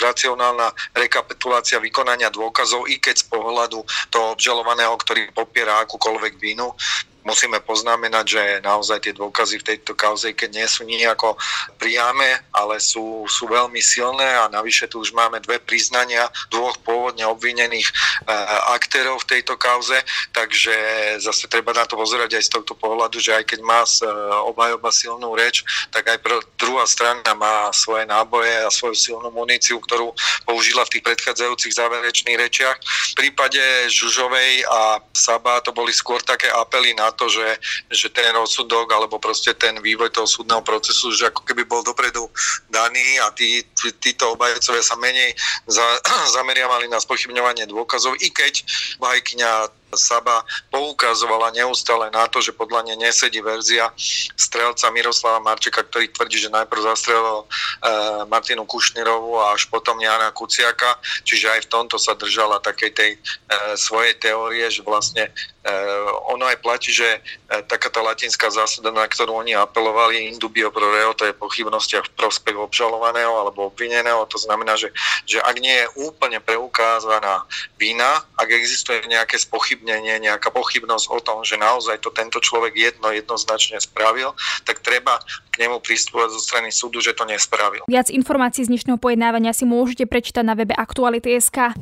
racionálna 0.00 0.72
rekapitulácia 0.94 1.82
vykonania 1.82 2.30
dôkazov, 2.30 2.86
i 2.86 3.00
keď 3.00 3.24
z 3.24 3.26
pohľadu 3.28 3.82
toho 4.12 4.36
obžalovaného, 4.36 4.94
ktorý 5.00 5.32
popiera 5.32 5.82
akúkoľvek 5.82 6.34
vinu. 6.38 6.72
Musíme 7.24 7.60
poznamenať, 7.60 8.24
že 8.24 8.42
naozaj 8.64 8.98
tie 9.04 9.14
dôkazy 9.14 9.60
v 9.60 9.68
tejto 9.74 9.92
kauze, 9.92 10.32
keď 10.32 10.50
nie 10.56 10.68
sú 10.68 10.82
nejako 10.88 11.36
priame, 11.76 12.40
ale 12.56 12.80
sú, 12.80 13.28
sú 13.28 13.48
veľmi 13.48 13.78
silné 13.84 14.24
a 14.24 14.48
navyše 14.48 14.88
tu 14.88 15.00
už 15.04 15.12
máme 15.12 15.40
dve 15.44 15.60
priznania 15.60 16.28
dvoch 16.48 16.76
pôvodne 16.80 17.24
obvinených 17.28 17.88
e, 17.88 17.92
aktérov 18.72 19.20
v 19.22 19.28
tejto 19.36 19.54
kauze, 19.60 19.96
takže 20.32 20.72
zase 21.20 21.44
treba 21.46 21.76
na 21.76 21.84
to 21.84 22.00
pozerať 22.00 22.40
aj 22.40 22.44
z 22.48 22.52
tohto 22.56 22.72
pohľadu, 22.74 23.20
že 23.20 23.36
aj 23.36 23.44
keď 23.52 23.60
má 23.60 23.84
e, 23.84 23.90
obhajoba 24.48 24.88
silnú 24.88 25.36
reč, 25.36 25.62
tak 25.92 26.08
aj 26.08 26.24
druhá 26.56 26.88
strana 26.88 27.32
má 27.36 27.68
svoje 27.76 28.08
náboje 28.08 28.52
a 28.64 28.72
svoju 28.72 28.96
silnú 28.96 29.28
muníciu, 29.30 29.76
ktorú 29.78 30.12
použila 30.48 30.82
v 30.88 30.98
tých 30.98 31.04
predchádzajúcich 31.04 31.76
záverečných 31.76 32.40
rečiach. 32.40 32.78
V 33.12 33.14
prípade 33.14 33.60
Žužovej 33.92 34.64
a 34.66 35.02
Saba 35.12 35.60
to 35.60 35.74
boli 35.74 35.92
skôr 35.92 36.22
také 36.24 36.48
apely 36.50 36.96
na 36.96 37.09
to, 37.14 37.28
že, 37.28 37.58
že 37.90 38.08
ten 38.10 38.30
rozsudok 38.34 38.90
alebo 38.92 39.18
proste 39.18 39.54
ten 39.54 39.78
vývoj 39.78 40.10
toho 40.10 40.28
súdneho 40.28 40.62
procesu, 40.62 41.10
že 41.14 41.30
ako 41.30 41.42
keby 41.46 41.66
bol 41.66 41.82
dopredu 41.82 42.28
daný 42.70 43.18
a 43.22 43.30
tí, 43.34 43.64
tí, 43.74 43.90
títo 43.98 44.34
obajecovia 44.34 44.82
sa 44.84 44.96
menej 44.98 45.34
za, 45.66 45.84
zameriavali 46.38 46.86
na 46.86 47.02
spochybňovanie 47.02 47.66
dôkazov, 47.66 48.14
i 48.20 48.28
keď 48.30 48.62
bajkyňa 49.02 49.79
Saba 49.94 50.46
poukazovala 50.70 51.50
neustále 51.50 52.10
na 52.14 52.26
to, 52.30 52.38
že 52.38 52.54
podľa 52.54 52.86
nej 52.86 52.98
nesedí 53.00 53.42
verzia 53.42 53.90
strelca 54.38 54.90
Miroslava 54.94 55.42
Marčeka, 55.42 55.82
ktorý 55.82 56.10
tvrdí, 56.14 56.38
že 56.46 56.54
najprv 56.54 56.80
zastrelil 56.84 57.42
e, 57.42 57.46
Martinu 58.30 58.62
Kušnirovu 58.68 59.40
a 59.42 59.58
až 59.58 59.66
potom 59.66 59.98
Jana 59.98 60.30
Kuciaka. 60.30 61.00
Čiže 61.26 61.58
aj 61.58 61.60
v 61.66 61.70
tomto 61.70 61.96
sa 61.98 62.14
držala 62.14 62.62
takej 62.62 62.90
tej 62.94 63.10
e, 63.16 63.18
svojej 63.74 64.14
teórie, 64.22 64.66
že 64.70 64.86
vlastne 64.86 65.26
e, 65.26 65.72
ono 66.30 66.46
aj 66.46 66.62
platí, 66.62 66.94
že 66.94 67.06
e, 67.06 67.20
taká 67.66 67.90
tá 67.90 68.04
latinská 68.04 68.50
zásada, 68.52 68.94
na 68.94 69.06
ktorú 69.10 69.42
oni 69.42 69.58
apelovali, 69.58 70.30
indubio 70.30 70.70
pro 70.70 70.86
reo, 70.86 71.16
to 71.16 71.26
je 71.26 71.34
pochybnosť 71.34 71.90
v 72.06 72.14
prospech 72.14 72.56
obžalovaného 72.56 73.32
alebo 73.34 73.72
obvineného. 73.72 74.22
To 74.28 74.38
znamená, 74.38 74.78
že, 74.78 74.94
že 75.26 75.42
ak 75.42 75.56
nie 75.58 75.74
je 75.74 75.90
úplne 76.06 76.38
preukázaná 76.38 77.42
vina, 77.80 78.22
ak 78.38 78.48
existuje 78.52 79.02
nejaké 79.08 79.40
spochybnenie, 79.40 79.79
spochybnenie, 79.80 80.20
nejaká 80.20 80.52
pochybnosť 80.52 81.06
o 81.08 81.18
tom, 81.24 81.40
že 81.40 81.56
naozaj 81.56 82.04
to 82.04 82.12
tento 82.12 82.36
človek 82.36 82.76
jedno 82.76 83.08
jednoznačne 83.08 83.80
spravil, 83.80 84.36
tak 84.68 84.84
treba 84.84 85.24
k 85.48 85.64
nemu 85.64 85.80
pristúpať 85.80 86.28
zo 86.36 86.40
strany 86.40 86.68
súdu, 86.68 87.00
že 87.00 87.16
to 87.16 87.24
nespravil. 87.24 87.88
Viac 87.88 88.12
informácií 88.12 88.68
z 88.68 88.76
dnešného 88.76 89.00
pojednávania 89.00 89.56
si 89.56 89.64
môžete 89.64 90.04
prečítať 90.04 90.44
na 90.44 90.52
webe 90.52 90.76
Aktuality.sk. 90.76 91.72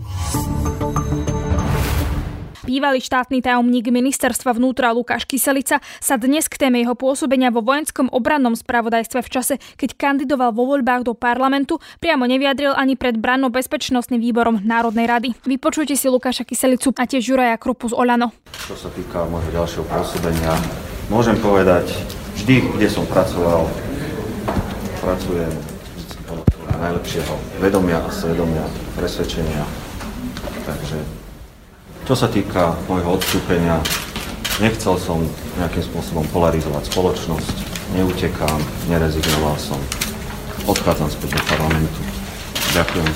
Bývalý 2.69 3.01
štátny 3.01 3.41
tajomník 3.41 3.89
ministerstva 3.89 4.53
vnútra 4.53 4.93
Lukáš 4.93 5.25
Kyselica 5.25 5.81
sa 6.05 6.21
dnes 6.21 6.53
k 6.53 6.61
téme 6.61 6.85
jeho 6.85 6.93
pôsobenia 6.93 7.49
vo 7.49 7.65
vojenskom 7.65 8.13
obrannom 8.13 8.53
spravodajstve 8.53 9.25
v 9.25 9.33
čase, 9.33 9.55
keď 9.81 9.97
kandidoval 9.97 10.53
vo 10.53 10.69
voľbách 10.69 11.09
do 11.09 11.17
parlamentu, 11.17 11.81
priamo 11.97 12.29
nevyjadril 12.29 12.77
ani 12.77 12.93
pred 12.93 13.17
branno-bezpečnostným 13.17 14.21
výborom 14.21 14.61
Národnej 14.69 15.09
rady. 15.09 15.29
Vypočujte 15.49 15.97
si 15.97 16.13
Lukáša 16.13 16.45
Kyselicu 16.45 16.93
a 16.93 17.09
tiež 17.09 17.25
Juraja 17.25 17.57
Krupu 17.57 17.89
z 17.89 17.97
Olano. 17.97 18.37
Čo 18.53 18.77
sa 18.77 18.93
týka 18.93 19.25
môjho 19.33 19.49
ďalšieho 19.49 19.89
pôsobenia, 19.89 20.53
môžem 21.09 21.41
povedať, 21.41 21.89
vždy, 22.37 22.69
kde 22.77 22.89
som 22.93 23.09
pracoval, 23.09 23.65
pracujem 25.01 25.57
najlepšieho 26.77 27.33
vedomia 27.65 28.05
a 28.05 28.13
svedomia, 28.13 28.69
presvedčenia. 28.93 29.65
Takže 30.69 31.18
čo 32.09 32.17
sa 32.17 32.25
týka 32.25 32.73
môjho 32.88 33.21
odstúpenia, 33.21 33.85
nechcel 34.65 34.97
som 34.97 35.21
nejakým 35.61 35.85
spôsobom 35.93 36.25
polarizovať 36.33 36.88
spoločnosť, 36.88 37.57
neutekám, 38.00 38.57
nerezignoval 38.88 39.53
som. 39.61 39.77
Odchádzam 40.65 41.12
späť 41.12 41.37
do 41.37 41.43
parlamentu. 41.53 42.00
Ďakujem. 42.73 43.12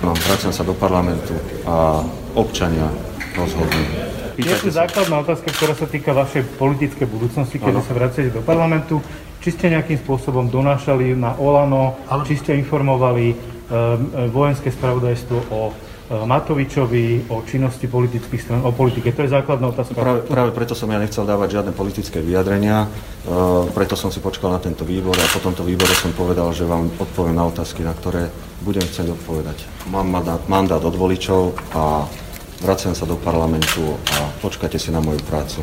No, 0.00 0.16
vraciam 0.24 0.56
sa 0.56 0.64
do 0.64 0.72
parlamentu 0.72 1.36
a 1.68 2.00
občania 2.32 2.88
rozhodnú. 3.36 4.08
Je 4.40 4.56
tu 4.56 4.72
základná 4.72 5.20
otázka, 5.20 5.52
ktorá 5.52 5.76
sa 5.76 5.84
týka 5.84 6.16
vašej 6.16 6.56
politickej 6.56 7.12
budúcnosti, 7.12 7.60
keď 7.60 7.84
sa 7.84 7.92
vraciate 7.92 8.32
do 8.32 8.40
parlamentu. 8.40 9.04
Či 9.44 9.52
ste 9.52 9.68
nejakým 9.68 10.00
spôsobom 10.00 10.48
donášali 10.48 11.12
na 11.12 11.36
Olano, 11.36 12.00
či 12.24 12.40
ste 12.40 12.56
informovali 12.56 13.36
um, 13.36 14.32
vojenské 14.32 14.72
spravodajstvo 14.72 15.36
o 15.52 15.89
Matovičovi, 16.10 17.30
o 17.30 17.46
činnosti 17.46 17.86
politických 17.86 18.42
stran, 18.42 18.60
o 18.66 18.74
politike. 18.74 19.14
To 19.14 19.22
je 19.22 19.30
základná 19.30 19.70
otázka. 19.70 19.94
Práve, 19.94 20.26
práve 20.26 20.50
preto 20.50 20.74
som 20.74 20.90
ja 20.90 20.98
nechcel 20.98 21.22
dávať 21.22 21.62
žiadne 21.62 21.70
politické 21.70 22.18
vyjadrenia, 22.18 22.90
uh, 22.90 23.70
preto 23.70 23.94
som 23.94 24.10
si 24.10 24.18
počkal 24.18 24.50
na 24.50 24.58
tento 24.58 24.82
výbor 24.82 25.14
a 25.14 25.30
po 25.30 25.38
tomto 25.38 25.62
výbore 25.62 25.94
som 25.94 26.10
povedal, 26.10 26.50
že 26.50 26.66
vám 26.66 26.90
odpoviem 26.98 27.38
na 27.38 27.46
otázky, 27.46 27.86
na 27.86 27.94
ktoré 27.94 28.26
budem 28.66 28.82
chcieť 28.82 29.06
odpovedať. 29.14 29.62
Mám 29.94 30.10
mandát, 30.10 30.42
mandát 30.50 30.82
od 30.82 30.98
voličov 30.98 31.54
a 31.78 32.10
vraciam 32.58 32.90
sa 32.90 33.06
do 33.06 33.14
parlamentu 33.14 33.94
a 34.18 34.34
počkajte 34.42 34.82
si 34.82 34.90
na 34.90 34.98
moju 34.98 35.22
prácu. 35.30 35.62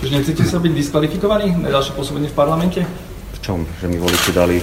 Už 0.00 0.08
nechcete 0.08 0.40
sa 0.40 0.56
byť 0.56 0.72
diskvalifikovaní 0.72 1.52
na 1.60 1.68
ďalšie 1.68 1.92
pôsobenie 2.00 2.32
v 2.32 2.36
parlamente? 2.36 2.80
čom? 3.40 3.64
Že 3.80 3.86
mi 3.90 3.98
voliči 3.98 4.30
dali 4.30 4.56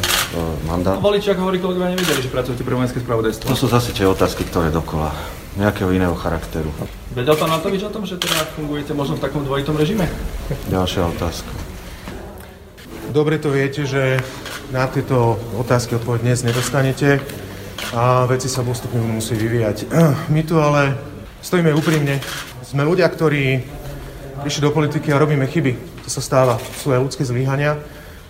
mandát? 0.68 1.00
Voliči, 1.00 1.32
ako 1.32 1.48
hovorí 1.48 1.58
kolegovia, 1.62 1.96
nevedeli, 1.96 2.20
že 2.20 2.32
pracujete 2.32 2.64
pre 2.64 2.76
vojenské 2.76 3.00
spravodajstvo. 3.00 3.48
To 3.48 3.58
sú 3.58 3.68
zase 3.72 3.96
tie 3.96 4.04
otázky, 4.04 4.44
ktoré 4.48 4.74
dokola. 4.74 5.12
Nejakého 5.58 5.90
iného 5.90 6.14
charakteru. 6.14 6.70
Vedel 7.18 7.34
pán 7.34 7.50
Matovič 7.50 7.82
o 7.82 7.90
tom, 7.90 8.06
že 8.06 8.22
teda 8.22 8.46
fungujete 8.54 8.94
možno 8.94 9.18
v 9.18 9.26
takom 9.26 9.42
dvojitom 9.42 9.74
režime? 9.74 10.06
Ďalšia 10.70 11.02
otázka. 11.18 11.50
Dobre 13.10 13.42
to 13.42 13.50
viete, 13.50 13.90
že 13.90 14.22
na 14.70 14.86
tieto 14.86 15.42
otázky 15.58 15.98
odpoveď 15.98 16.22
dnes 16.22 16.46
nedostanete 16.46 17.18
a 17.96 18.30
veci 18.30 18.46
sa 18.46 18.62
postupne 18.62 19.02
musí 19.02 19.34
vyvíjať. 19.34 19.90
My 20.34 20.46
tu 20.46 20.62
ale 20.62 20.94
stojíme 21.42 21.74
úprimne. 21.74 22.22
Sme 22.62 22.86
ľudia, 22.86 23.10
ktorí 23.10 23.66
prišli 24.46 24.62
do 24.62 24.70
politiky 24.70 25.10
a 25.10 25.18
robíme 25.18 25.50
chyby. 25.50 26.04
To 26.06 26.10
sa 26.14 26.22
stáva. 26.22 26.62
Sú 26.78 26.94
aj 26.94 27.02
ľudské 27.02 27.26
zlyhania 27.26 27.82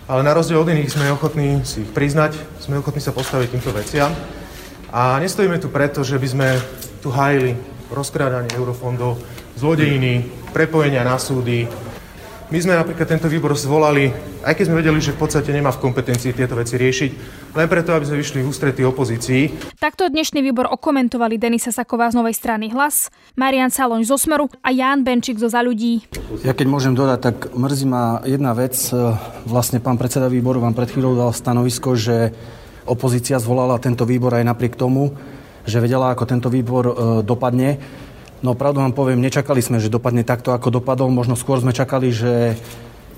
ale 0.08 0.24
na 0.24 0.32
rozdiel 0.32 0.64
od 0.64 0.72
iných 0.72 0.88
sme 0.88 1.12
ochotní 1.12 1.68
si 1.68 1.84
ich 1.84 1.92
priznať, 1.92 2.40
sme 2.64 2.80
ochotní 2.80 3.04
sa 3.04 3.12
postaviť 3.12 3.48
týmto 3.52 3.76
veciam. 3.76 4.16
A 4.88 5.20
nestojíme 5.20 5.60
tu 5.60 5.68
preto, 5.68 6.00
že 6.08 6.16
by 6.16 6.28
sme 6.32 6.48
tu 7.04 7.12
hájili 7.12 7.60
rozkrádanie 7.92 8.56
eurofondov, 8.56 9.20
zlodejiny, 9.60 10.24
prepojenia 10.56 11.04
na 11.04 11.20
súdy. 11.20 11.68
My 12.48 12.64
sme 12.64 12.80
napríklad 12.80 13.12
tento 13.12 13.28
výbor 13.28 13.52
zvolali, 13.60 14.08
aj 14.48 14.56
keď 14.56 14.72
sme 14.72 14.80
vedeli, 14.80 15.04
že 15.04 15.12
v 15.12 15.20
podstate 15.20 15.52
nemá 15.52 15.68
v 15.76 15.84
kompetencii 15.84 16.32
tieto 16.32 16.56
veci 16.56 16.80
riešiť, 16.80 17.12
len 17.52 17.68
preto, 17.68 17.92
aby 17.92 18.08
sme 18.08 18.24
vyšli 18.24 18.40
v 18.40 18.48
ústretí 18.48 18.88
opozícii. 18.88 19.76
Takto 19.76 20.08
dnešný 20.08 20.40
výbor 20.40 20.72
okomentovali 20.72 21.36
Denisa 21.36 21.76
Saková 21.76 22.08
z 22.08 22.16
Novej 22.16 22.40
strany 22.40 22.72
Hlas, 22.72 23.12
Marian 23.36 23.68
Saloň 23.68 24.08
zo 24.08 24.16
Smeru 24.16 24.48
a 24.64 24.72
Ján 24.72 25.04
Benčík 25.04 25.44
zo 25.44 25.52
Za 25.52 25.60
ľudí. 25.60 26.08
Ja 26.48 26.56
keď 26.56 26.72
môžem 26.72 26.96
dodať, 26.96 27.20
tak 27.20 27.38
mrzí 27.52 27.84
ma 27.84 28.24
jedna 28.24 28.56
vec. 28.56 28.80
Vlastne 29.44 29.84
pán 29.84 30.00
predseda 30.00 30.32
výboru 30.32 30.64
vám 30.64 30.72
pred 30.72 30.88
chvíľou 30.88 31.20
dal 31.20 31.36
stanovisko, 31.36 32.00
že 32.00 32.32
opozícia 32.88 33.44
zvolala 33.44 33.76
tento 33.84 34.08
výbor 34.08 34.32
aj 34.32 34.48
napriek 34.48 34.80
tomu, 34.80 35.12
že 35.68 35.84
vedela, 35.84 36.16
ako 36.16 36.24
tento 36.24 36.48
výbor 36.48 36.84
e, 36.88 36.94
dopadne. 37.28 37.76
No 38.46 38.54
pravdu 38.54 38.86
vám 38.86 38.94
poviem, 38.94 39.18
nečakali 39.18 39.66
sme, 39.66 39.82
že 39.82 39.90
dopadne 39.90 40.22
takto, 40.22 40.54
ako 40.54 40.70
dopadol. 40.70 41.10
Možno 41.10 41.34
skôr 41.34 41.58
sme 41.58 41.74
čakali, 41.74 42.14
že, 42.14 42.54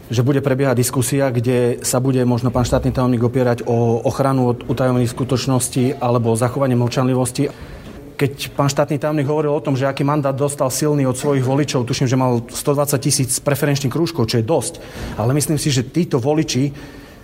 že 0.07 0.23
bude 0.23 0.39
prebiehať 0.39 0.79
diskusia, 0.79 1.27
kde 1.27 1.83
sa 1.83 1.99
bude 1.99 2.23
možno 2.23 2.55
pán 2.55 2.63
štátny 2.63 2.95
tajomník 2.95 3.27
opierať 3.27 3.67
o 3.67 3.99
ochranu 4.07 4.55
od 4.55 4.63
utajených 4.71 5.11
skutočností 5.11 5.99
alebo 5.99 6.31
o 6.31 6.39
zachovanie 6.39 6.79
mlčanlivosti. 6.79 7.51
Keď 8.15 8.55
pán 8.55 8.71
štátny 8.71 8.95
tajomník 8.95 9.27
hovoril 9.27 9.51
o 9.51 9.63
tom, 9.63 9.75
že 9.75 9.91
aký 9.91 10.07
mandát 10.07 10.35
dostal 10.35 10.71
silný 10.71 11.03
od 11.03 11.19
svojich 11.19 11.43
voličov, 11.43 11.83
tuším, 11.83 12.07
že 12.07 12.19
mal 12.19 12.39
120 12.47 12.95
tisíc 13.03 13.31
preferenčných 13.43 13.91
krúžkov, 13.91 14.31
čo 14.31 14.39
je 14.39 14.47
dosť. 14.47 14.73
Ale 15.19 15.35
myslím 15.35 15.59
si, 15.59 15.67
že 15.67 15.83
títo 15.83 16.23
voliči 16.23 16.71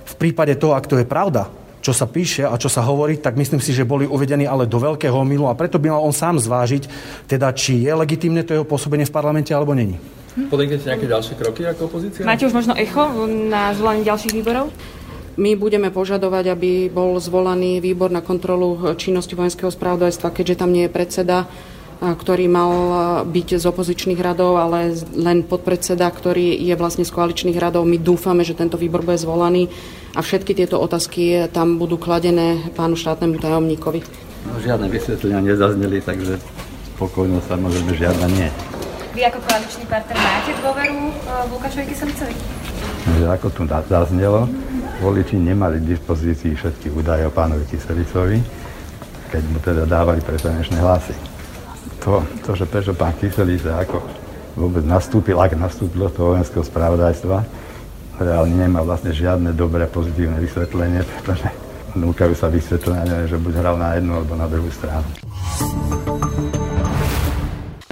v 0.06 0.14
prípade 0.20 0.56
toho, 0.60 0.76
ak 0.76 0.88
to 0.88 1.00
je 1.00 1.08
pravda, 1.08 1.48
čo 1.86 1.94
sa 1.94 2.10
píše 2.10 2.50
a 2.50 2.58
čo 2.58 2.66
sa 2.66 2.82
hovorí, 2.82 3.22
tak 3.22 3.38
myslím 3.38 3.62
si, 3.62 3.70
že 3.70 3.86
boli 3.86 4.10
uvedení 4.10 4.50
ale 4.50 4.66
do 4.66 4.82
veľkého 4.82 5.22
milu 5.22 5.46
a 5.46 5.54
preto 5.54 5.78
by 5.78 5.94
mal 5.94 6.02
on 6.02 6.10
sám 6.10 6.42
zvážiť, 6.42 6.90
teda 7.30 7.54
či 7.54 7.86
je 7.86 7.94
legitimné 7.94 8.42
to 8.42 8.58
jeho 8.58 8.66
pôsobenie 8.66 9.06
v 9.06 9.14
parlamente 9.14 9.54
alebo 9.54 9.78
není. 9.78 10.02
Hm? 10.34 10.50
Podniknete 10.50 10.90
nejaké 10.90 11.06
ďalšie 11.06 11.34
kroky 11.38 11.62
ako 11.70 11.82
opozícia? 11.86 12.26
Máte 12.26 12.50
už 12.50 12.58
možno 12.58 12.74
echo 12.74 13.06
na 13.30 13.70
zvolanie 13.78 14.02
ďalších 14.02 14.34
výborov? 14.34 14.74
My 15.36 15.54
budeme 15.54 15.92
požadovať, 15.92 16.58
aby 16.58 16.88
bol 16.90 17.20
zvolaný 17.20 17.84
výbor 17.84 18.08
na 18.10 18.24
kontrolu 18.24 18.96
činnosti 18.96 19.36
vojenského 19.36 19.68
spravodajstva, 19.68 20.32
keďže 20.32 20.64
tam 20.64 20.72
nie 20.72 20.88
je 20.88 20.96
predseda 20.96 21.46
ktorý 22.02 22.46
mal 22.52 22.72
byť 23.24 23.62
z 23.62 23.66
opozičných 23.66 24.20
radov, 24.20 24.60
ale 24.60 24.94
len 25.16 25.48
podpredseda, 25.48 26.12
ktorý 26.12 26.56
je 26.60 26.76
vlastne 26.76 27.08
z 27.08 27.12
koaličných 27.16 27.56
radov. 27.56 27.88
My 27.88 27.96
dúfame, 28.00 28.44
že 28.44 28.58
tento 28.58 28.76
výbor 28.76 29.02
bude 29.02 29.20
zvolaný 29.20 29.72
a 30.16 30.24
všetky 30.24 30.56
tieto 30.56 30.80
otázky 30.80 31.52
tam 31.52 31.80
budú 31.80 32.00
kladené 32.00 32.72
pánu 32.76 32.96
štátnemu 33.00 33.40
tajomníkovi. 33.40 34.00
No, 34.46 34.60
žiadne 34.62 34.92
vysvetlenia 34.92 35.42
nezazneli, 35.42 36.04
takže 36.04 36.38
spokojnosť 36.96 37.48
samozrejme 37.50 37.92
žiadna 37.98 38.28
nie. 38.36 38.50
Vy 39.16 39.24
ako 39.32 39.40
koaličný 39.48 39.84
partner 39.88 40.16
máte 40.20 40.52
dôveru 40.60 40.98
v 41.24 41.50
Lukášovi 41.56 41.86
Kyselicovi? 41.88 42.36
Že 43.16 43.26
ako 43.32 43.48
tu 43.56 43.62
zaznelo, 43.68 44.48
voliči 45.00 45.40
nemali 45.40 45.80
k 45.80 45.96
dispozícii 45.96 46.52
všetky 46.56 46.92
údaje 46.92 47.24
o 47.24 47.32
pánovi 47.32 47.64
Kyselicovi, 47.68 48.44
keď 49.32 49.44
mu 49.52 49.60
teda 49.64 49.84
dávali 49.88 50.20
preferenčné 50.20 50.80
hlasy. 50.80 51.35
To, 52.06 52.22
to 52.46 52.54
že 52.54 52.70
prečo 52.70 52.94
pán 52.94 53.18
Kyselica 53.18 53.82
ako 53.82 53.98
vôbec 54.54 54.86
nastúpil, 54.86 55.42
ak 55.42 55.58
nastúpil 55.58 56.06
do 56.06 56.12
toho 56.14 56.28
vojenského 56.38 56.62
spravodajstva, 56.62 57.42
reálne 58.22 58.56
nemá 58.56 58.86
vlastne 58.86 59.10
žiadne 59.12 59.52
dobré 59.58 59.90
pozitívne 59.90 60.38
vysvetlenie, 60.38 61.02
pretože 61.02 61.50
núkajú 61.98 62.38
sa 62.38 62.48
vysvetlenia, 62.48 63.26
že 63.26 63.42
buď 63.42 63.54
hral 63.58 63.76
na 63.82 63.98
jednu 63.98 64.22
alebo 64.22 64.34
na 64.38 64.46
druhú 64.46 64.70
stranu. 64.70 65.08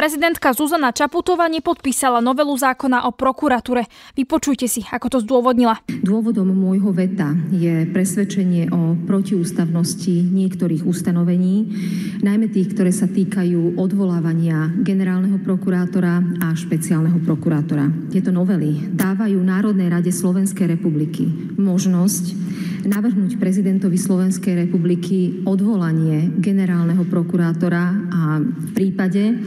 Prezidentka 0.03 0.51
Zuzana 0.51 0.91
Čaputová 0.91 1.47
nepodpísala 1.47 2.19
novelu 2.19 2.51
zákona 2.51 3.07
o 3.07 3.15
prokuratúre. 3.15 3.87
Vypočujte 4.19 4.67
si, 4.67 4.83
ako 4.83 5.07
to 5.07 5.17
zdôvodnila. 5.23 5.79
Dôvodom 6.03 6.51
môjho 6.51 6.91
veta 6.91 7.31
je 7.55 7.87
presvedčenie 7.87 8.67
o 8.67 8.99
protiústavnosti 8.99 10.27
niektorých 10.27 10.83
ustanovení, 10.83 11.71
najmä 12.19 12.51
tých, 12.51 12.75
ktoré 12.75 12.91
sa 12.91 13.07
týkajú 13.07 13.79
odvolávania 13.79 14.75
generálneho 14.83 15.39
prokurátora 15.39 16.19
a 16.19 16.51
špeciálneho 16.51 17.23
prokurátora. 17.23 17.87
Tieto 18.11 18.35
novely 18.35 18.91
dávajú 18.91 19.39
Národnej 19.39 19.87
rade 19.87 20.11
Slovenskej 20.11 20.67
republiky 20.67 21.31
možnosť 21.55 22.35
navrhnúť 22.83 23.39
prezidentovi 23.39 23.95
Slovenskej 23.95 24.67
republiky 24.67 25.47
odvolanie 25.47 26.27
generálneho 26.43 27.07
prokurátora 27.07 27.83
a 28.11 28.43
v 28.43 28.69
prípade, 28.75 29.39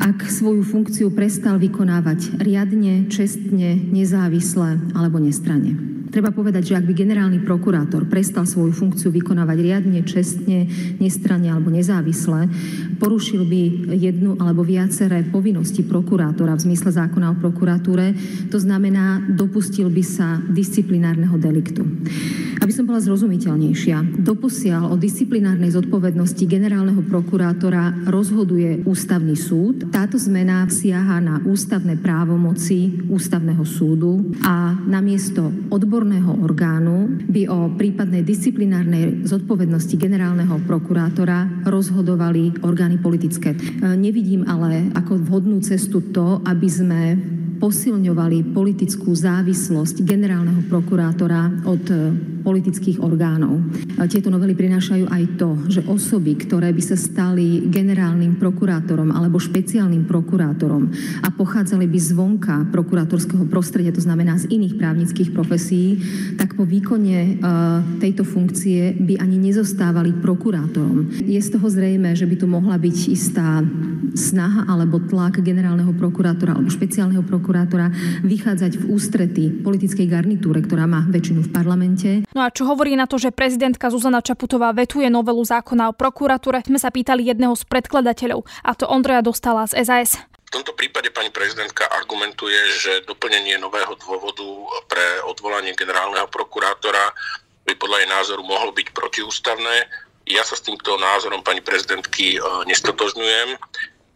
ak 0.00 0.32
svoju 0.32 0.64
funkciu 0.64 1.12
prestal 1.12 1.60
vykonávať 1.60 2.40
riadne, 2.40 3.12
čestne, 3.12 3.76
nezávisle 3.76 4.80
alebo 4.96 5.20
nestranne. 5.20 5.99
Treba 6.10 6.34
povedať, 6.34 6.74
že 6.74 6.76
ak 6.76 6.90
by 6.90 6.92
generálny 6.92 7.38
prokurátor 7.46 8.10
prestal 8.10 8.42
svoju 8.42 8.74
funkciu 8.74 9.14
vykonávať 9.14 9.58
riadne, 9.62 10.02
čestne, 10.02 10.66
nestranne 10.98 11.46
alebo 11.46 11.70
nezávisle, 11.70 12.50
porušil 12.98 13.46
by 13.46 13.62
jednu 13.94 14.34
alebo 14.42 14.66
viaceré 14.66 15.22
povinnosti 15.22 15.86
prokurátora 15.86 16.58
v 16.58 16.64
zmysle 16.66 16.90
zákona 16.90 17.30
o 17.30 17.38
prokuratúre, 17.38 18.12
to 18.50 18.58
znamená, 18.58 19.22
dopustil 19.30 19.86
by 19.86 20.02
sa 20.02 20.42
disciplinárneho 20.50 21.38
deliktu. 21.38 21.86
Aby 22.60 22.76
som 22.76 22.84
bola 22.84 23.00
zrozumiteľnejšia, 23.00 24.20
doposiaľ 24.20 24.92
o 24.92 25.00
disciplinárnej 25.00 25.72
zodpovednosti 25.72 26.44
generálneho 26.44 27.00
prokurátora 27.06 28.10
rozhoduje 28.10 28.84
ústavný 28.84 29.32
súd. 29.32 29.88
Táto 29.88 30.20
zmena 30.20 30.68
siaha 30.68 31.22
na 31.24 31.40
ústavné 31.40 31.96
právomoci 31.96 33.08
ústavného 33.08 33.64
súdu 33.64 34.36
a 34.44 34.76
namiesto 34.84 35.48
odborného 35.72 35.99
odborného 36.00 36.32
orgánu 36.40 37.20
by 37.28 37.44
o 37.52 37.76
prípadnej 37.76 38.24
disciplinárnej 38.24 39.28
zodpovednosti 39.28 40.00
generálneho 40.00 40.56
prokurátora 40.64 41.68
rozhodovali 41.68 42.56
orgány 42.64 42.96
politické. 42.96 43.52
Nevidím 44.00 44.48
ale 44.48 44.88
ako 44.96 45.20
vhodnú 45.28 45.60
cestu 45.60 46.00
to, 46.08 46.40
aby 46.48 46.68
sme 46.72 47.00
posilňovali 47.60 48.56
politickú 48.56 49.12
závislosť 49.12 50.00
generálneho 50.00 50.64
prokurátora 50.72 51.68
od 51.68 51.84
e, 51.92 51.96
politických 52.40 53.00
orgánov. 53.00 53.60
Tieto 54.08 54.32
novely 54.32 54.56
prinášajú 54.56 55.06
aj 55.06 55.22
to, 55.36 55.50
že 55.68 55.80
osoby, 55.86 56.36
ktoré 56.40 56.72
by 56.72 56.82
sa 56.82 56.96
stali 56.96 57.68
generálnym 57.68 58.40
prokurátorom 58.40 59.12
alebo 59.12 59.36
špeciálnym 59.36 60.08
prokurátorom 60.08 60.90
a 61.24 61.28
pochádzali 61.30 61.86
by 61.86 61.98
zvonka 62.00 62.56
prokurátorského 62.72 63.44
prostredia, 63.46 63.94
to 63.94 64.02
znamená 64.02 64.40
z 64.40 64.48
iných 64.50 64.76
právnických 64.80 65.30
profesí, 65.30 66.00
tak 66.40 66.56
po 66.56 66.64
výkone 66.64 67.18
e, 67.18 67.32
tejto 68.00 68.24
funkcie 68.24 68.96
by 68.96 69.20
ani 69.20 69.36
nezostávali 69.38 70.16
prokurátorom. 70.18 71.20
Je 71.20 71.38
z 71.40 71.48
toho 71.52 71.66
zrejme, 71.68 72.16
že 72.16 72.24
by 72.24 72.36
tu 72.40 72.46
mohla 72.48 72.80
byť 72.80 72.96
istá 73.12 73.62
snaha 74.14 74.66
alebo 74.66 74.98
tlak 74.98 75.42
generálneho 75.42 75.94
prokurátora 75.94 76.56
alebo 76.56 76.72
špeciálneho 76.72 77.22
prokurátora 77.22 77.92
vychádzať 78.26 78.72
v 78.80 78.84
ústrety 78.90 79.44
politickej 79.62 80.06
garnitúre, 80.10 80.62
ktorá 80.64 80.86
má 80.86 81.06
väčšinu 81.06 81.46
v 81.46 81.52
parlamente. 81.52 82.10
No 82.30 82.46
a 82.46 82.54
čo 82.54 82.62
hovorí 82.66 82.94
na 82.94 83.10
to, 83.10 83.18
že 83.18 83.34
prezidentka 83.34 83.90
Zuzana 83.90 84.22
Čaputová 84.22 84.70
vetuje 84.70 85.10
novelu 85.10 85.42
zákona 85.42 85.90
o 85.90 85.96
prokuratúre, 85.96 86.62
sme 86.62 86.78
sa 86.78 86.94
pýtali 86.94 87.26
jedného 87.26 87.58
z 87.58 87.66
predkladateľov, 87.66 88.46
a 88.62 88.70
to 88.78 88.86
Ondreja 88.86 89.22
Dostala 89.22 89.66
z 89.66 89.82
SAS. 89.82 90.14
V 90.50 90.58
tomto 90.58 90.74
prípade 90.74 91.14
pani 91.14 91.30
prezidentka 91.30 91.86
argumentuje, 91.90 92.58
že 92.74 93.06
doplnenie 93.06 93.58
nového 93.58 93.94
dôvodu 94.02 94.46
pre 94.90 95.22
odvolanie 95.26 95.74
generálneho 95.78 96.26
prokurátora 96.26 97.14
by 97.66 97.74
podľa 97.78 98.02
jej 98.02 98.08
názoru 98.10 98.42
mohlo 98.42 98.74
byť 98.74 98.90
protiústavné. 98.90 99.86
Ja 100.26 100.42
sa 100.42 100.58
s 100.58 100.66
týmto 100.66 100.98
názorom 100.98 101.46
pani 101.46 101.62
prezidentky 101.62 102.34
e, 102.34 102.38
nestotožňujem. 102.66 103.58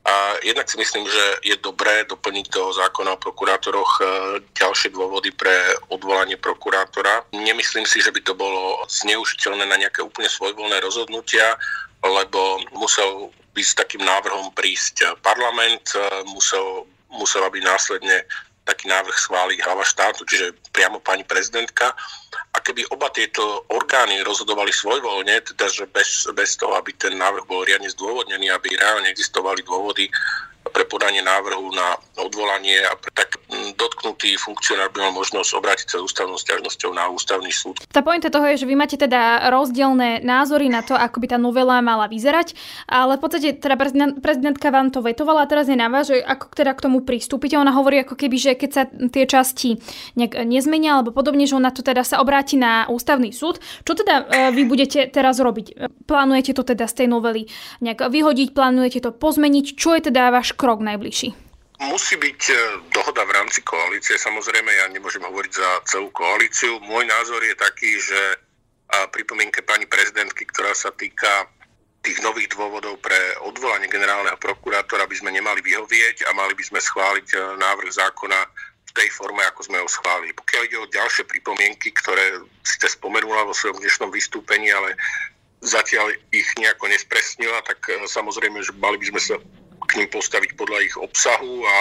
A 0.04 0.36
jednak 0.44 0.68
si 0.68 0.76
myslím, 0.76 1.08
že 1.08 1.24
je 1.48 1.56
dobré 1.64 2.04
doplniť 2.04 2.52
do 2.52 2.76
zákona 2.76 3.16
o 3.16 3.22
prokurátoroch 3.24 3.92
e, 3.96 4.04
ďalšie 4.52 4.92
dôvody 4.92 5.32
pre 5.32 5.52
odvolanie 5.88 6.36
prokurátora. 6.36 7.24
Nemyslím 7.32 7.88
si, 7.88 8.04
že 8.04 8.12
by 8.12 8.20
to 8.20 8.36
bolo 8.36 8.84
zneužiteľné 8.84 9.64
na 9.64 9.80
nejaké 9.80 10.04
úplne 10.04 10.28
svojvoľné 10.28 10.84
rozhodnutia, 10.84 11.56
lebo 12.04 12.60
musel 12.76 13.32
by 13.56 13.64
s 13.64 13.72
takým 13.72 14.04
návrhom 14.04 14.52
prísť 14.52 15.16
parlament, 15.24 15.96
e, 15.96 16.04
musel, 16.28 16.84
musela 17.08 17.48
by 17.48 17.64
následne 17.64 18.28
taký 18.68 18.92
návrh 18.92 19.16
schváliť 19.16 19.58
hlava 19.64 19.88
štátu, 19.88 20.28
čiže 20.28 20.52
priamo 20.72 21.00
pani 21.00 21.24
prezidentka. 21.24 21.96
Keby 22.64 22.88
oba 22.96 23.12
tieto 23.12 23.68
orgány 23.68 24.24
rozhodovali 24.24 24.72
svojvoľne, 24.72 25.44
teda 25.52 25.68
že 25.68 25.84
bez, 25.92 26.24
bez 26.32 26.56
toho, 26.56 26.72
aby 26.80 26.96
ten 26.96 27.12
návrh 27.12 27.44
bol 27.44 27.60
riadne 27.60 27.92
zdôvodnený, 27.92 28.48
aby 28.48 28.72
reálne 28.72 29.12
existovali 29.12 29.60
dôvody 29.60 30.08
pre 30.74 30.82
podanie 30.90 31.22
návrhu 31.22 31.70
na 31.70 31.94
odvolanie 32.18 32.82
a 32.82 32.98
pre, 32.98 33.14
tak 33.14 33.38
dotknutý 33.78 34.34
funkcionár 34.34 34.90
by 34.90 35.06
mal 35.06 35.12
možnosť 35.14 35.50
obrátiť 35.54 35.86
sa 35.86 36.02
s 36.02 36.10
ústavnou 36.10 36.34
stiažnosťou 36.34 36.90
na 36.90 37.06
ústavný 37.14 37.54
súd. 37.54 37.78
Tá 37.94 38.02
pointa 38.02 38.26
toho 38.26 38.42
je, 38.50 38.66
že 38.66 38.66
vy 38.66 38.74
máte 38.74 38.98
teda 38.98 39.46
rozdielne 39.54 40.18
názory 40.26 40.66
na 40.66 40.82
to, 40.82 40.98
ako 40.98 41.22
by 41.22 41.26
tá 41.30 41.38
novela 41.38 41.78
mala 41.78 42.10
vyzerať, 42.10 42.58
ale 42.90 43.14
v 43.16 43.22
podstate 43.22 43.48
teda 43.54 43.78
prezidentka 44.18 44.74
vám 44.74 44.90
to 44.90 44.98
vetovala 44.98 45.46
a 45.46 45.50
teraz 45.50 45.70
je 45.70 45.78
na 45.78 45.86
vás, 45.86 46.10
že 46.10 46.18
ako 46.18 46.50
teda 46.50 46.74
k 46.74 46.84
tomu 46.90 47.06
pristúpite. 47.06 47.54
Ona 47.54 47.70
hovorí 47.70 48.02
ako 48.02 48.18
keby, 48.18 48.36
že 48.36 48.52
keď 48.58 48.70
sa 48.74 48.82
tie 48.90 49.24
časti 49.30 49.78
nejak 50.18 50.42
nezmenia 50.42 50.98
alebo 50.98 51.14
podobne, 51.14 51.46
že 51.46 51.54
ona 51.54 51.70
to 51.70 51.86
teda 51.86 52.02
sa 52.02 52.18
obráti 52.18 52.58
na 52.58 52.90
ústavný 52.90 53.30
súd. 53.30 53.62
Čo 53.86 53.94
teda 53.94 54.26
e, 54.26 54.50
vy 54.50 54.66
budete 54.66 55.06
teraz 55.06 55.38
robiť? 55.38 55.94
Plánujete 56.08 56.52
to 56.56 56.66
teda 56.66 56.90
z 56.90 57.04
tej 57.04 57.06
novely 57.10 57.46
nejak 57.78 58.02
vyhodiť, 58.10 58.48
plánujete 58.50 58.98
to 59.04 59.10
pozmeniť? 59.14 59.66
Čo 59.78 59.94
je 59.94 60.10
teda 60.10 60.34
váš 60.34 60.56
krok 60.64 60.80
najbližší? 60.80 61.36
Musí 61.84 62.16
byť 62.16 62.40
e, 62.48 62.56
dohoda 62.96 63.28
v 63.28 63.36
rámci 63.36 63.60
koalície. 63.60 64.16
Samozrejme, 64.16 64.72
ja 64.72 64.88
nemôžem 64.88 65.20
hovoriť 65.20 65.52
za 65.52 65.70
celú 65.92 66.08
koalíciu. 66.16 66.80
Môj 66.80 67.04
názor 67.04 67.44
je 67.44 67.52
taký, 67.52 68.00
že 68.00 68.40
pripomienke 69.10 69.64
pani 69.66 69.86
prezidentky, 69.88 70.46
ktorá 70.46 70.70
sa 70.76 70.94
týka 70.94 71.48
tých 72.04 72.20
nových 72.20 72.52
dôvodov 72.52 73.00
pre 73.00 73.16
odvolanie 73.40 73.88
generálneho 73.88 74.36
prokurátora 74.36 75.08
by 75.08 75.16
sme 75.16 75.32
nemali 75.32 75.64
vyhovieť 75.64 76.28
a 76.28 76.36
mali 76.36 76.52
by 76.52 76.60
sme 76.60 76.76
schváliť 76.76 77.28
e, 77.32 77.36
návrh 77.56 77.90
zákona 77.96 78.38
v 78.84 78.90
tej 78.92 79.08
forme, 79.08 79.40
ako 79.48 79.60
sme 79.64 79.80
ho 79.80 79.88
schválili. 79.88 80.36
Pokiaľ 80.36 80.62
ide 80.68 80.78
o 80.84 80.92
ďalšie 80.92 81.24
pripomienky, 81.24 81.96
ktoré 81.96 82.44
ste 82.60 82.92
spomenula 82.92 83.48
vo 83.48 83.56
svojom 83.56 83.80
dnešnom 83.80 84.12
vystúpení, 84.12 84.68
ale 84.68 85.00
zatiaľ 85.64 86.12
ich 86.28 86.44
nejako 86.60 86.92
nespresnila, 86.92 87.64
tak 87.64 87.80
e, 87.88 88.04
samozrejme, 88.04 88.60
že 88.60 88.76
mali 88.76 89.00
by 89.00 89.16
sme 89.16 89.20
sa 89.24 89.34
ním 89.96 90.08
postaviť 90.10 90.50
podľa 90.58 90.78
ich 90.82 90.94
obsahu 90.98 91.64
a, 91.64 91.76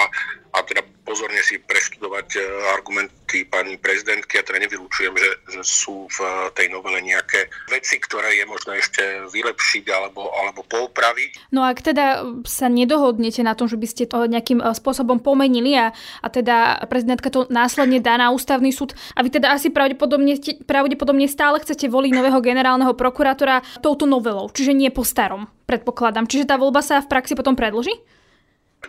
a 0.56 0.58
teda 0.63 0.82
pozorne 1.04 1.39
si 1.44 1.60
preštudovať 1.60 2.28
e, 2.36 2.39
argumenty 2.74 3.46
pani 3.48 3.76
prezidentky. 3.78 4.39
Ja 4.39 4.44
teda 4.48 4.63
nevylučujem, 4.63 5.13
že, 5.13 5.30
že 5.52 5.62
sú 5.62 6.08
v 6.08 6.18
tej 6.56 6.72
novele 6.72 7.04
nejaké 7.04 7.52
veci, 7.70 8.00
ktoré 8.00 8.39
je 8.39 8.46
možné 8.48 8.80
ešte 8.80 9.04
vylepšiť 9.30 9.86
alebo, 9.92 10.32
alebo 10.32 10.63
poupraviť. 10.66 11.52
No 11.52 11.68
ak 11.68 11.84
teda 11.84 12.24
sa 12.48 12.72
nedohodnete 12.72 13.44
na 13.44 13.54
tom, 13.54 13.68
že 13.68 13.78
by 13.78 13.88
ste 13.88 14.04
to 14.08 14.26
nejakým 14.26 14.63
spôsobom 14.63 15.20
pomenili 15.20 15.76
a, 15.76 15.92
a 16.24 16.28
teda 16.32 16.88
prezidentka 16.88 17.28
to 17.30 17.46
následne 17.52 18.00
dá 18.00 18.16
na 18.16 18.32
ústavný 18.32 18.72
súd 18.72 18.96
a 19.13 19.22
vy 19.22 19.30
teda 19.30 19.54
asi 19.54 19.70
pravdepodobne, 19.70 20.39
pravdepodobne 20.63 21.28
stále 21.28 21.60
chcete 21.60 21.92
voliť 21.92 22.12
nového 22.16 22.39
generálneho 22.39 22.96
prokurátora 22.96 23.62
touto 23.84 24.08
novelou, 24.08 24.48
čiže 24.50 24.72
nie 24.72 24.89
po 24.89 25.04
starom 25.04 25.52
predpokladám. 25.68 26.28
Čiže 26.28 26.50
tá 26.50 26.56
voľba 26.60 26.84
sa 26.84 27.02
v 27.02 27.10
praxi 27.10 27.34
potom 27.34 27.56
predlží? 27.58 27.96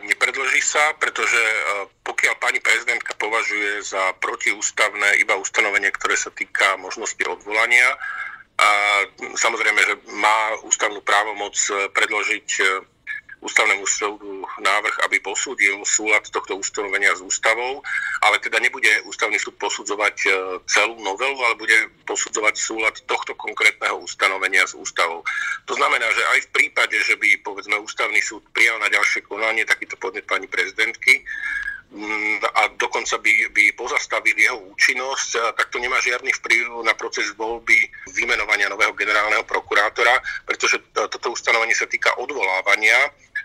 Nepredlží 0.03 0.59
sa, 0.59 0.97
pretože 0.99 1.39
e, 1.39 1.59
pokiaľ 2.03 2.35
pani 2.43 2.59
prezidentka 2.59 3.15
považuje 3.15 3.79
za 3.87 4.11
protiústavné 4.19 5.23
iba 5.23 5.39
ustanovenie, 5.39 5.95
ktoré 5.95 6.19
sa 6.19 6.35
týka 6.35 6.75
možnosti 6.83 7.23
odvolania, 7.23 7.95
a 8.55 8.71
samozrejme, 9.35 9.81
že 9.83 9.95
má 10.15 10.55
ústavnú 10.63 11.03
právomoc 11.03 11.59
e, 11.71 11.91
predložiť 11.91 12.49
e, 12.59 12.65
ústavnému 13.45 13.85
súdu 13.85 14.49
návrh, 14.57 15.05
aby 15.05 15.21
posúdil 15.21 15.77
súlad 15.85 16.25
tohto 16.33 16.57
ustanovenia 16.57 17.13
s 17.13 17.21
ústavou, 17.21 17.85
ale 18.25 18.41
teda 18.41 18.57
nebude 18.57 18.89
ústavný 19.05 19.37
súd 19.37 19.61
posudzovať 19.61 20.17
e, 20.25 20.29
celú 20.65 20.97
novelu, 21.05 21.37
ale 21.45 21.61
bude 21.61 21.77
posudzovať 22.09 22.55
súlad 22.57 22.97
tohto 23.05 23.37
konkrétneho 23.37 24.01
ustanovenia 24.01 24.65
s 24.65 24.73
ústavou. 24.73 25.21
To 25.69 25.75
znamená, 25.77 26.09
že 26.17 26.25
aj 26.35 26.39
v 26.49 26.53
prípade, 26.57 26.97
že 27.05 27.21
by 27.21 27.45
povedzme 27.45 27.77
ústavný 27.85 28.19
súd 28.25 28.41
prijal 28.57 28.81
na 28.81 28.89
ďalšie 28.89 29.29
konanie 29.29 29.69
takýto 29.69 30.01
podnet 30.01 30.25
pani 30.25 30.49
prezidentky, 30.49 31.21
Mm, 31.95 32.43
a 32.43 32.75
dokonca 32.75 33.23
by, 33.23 33.55
by 33.55 33.71
pozastavil 33.79 34.35
jeho 34.35 34.59
účinnosť, 34.75 35.55
tak 35.55 35.71
to 35.71 35.79
nemá 35.79 35.95
žiadny 36.03 36.35
vplyv 36.43 36.83
na 36.83 36.91
proces 36.99 37.31
voľby 37.39 37.87
vymenovania 38.11 38.67
nového 38.67 38.91
generálneho 38.99 39.47
prokurátora, 39.47 40.19
pretože 40.43 40.83
toto 40.91 41.31
ustanovenie 41.31 41.71
sa 41.71 41.87
týka 41.87 42.11
odvolávania 42.19 42.99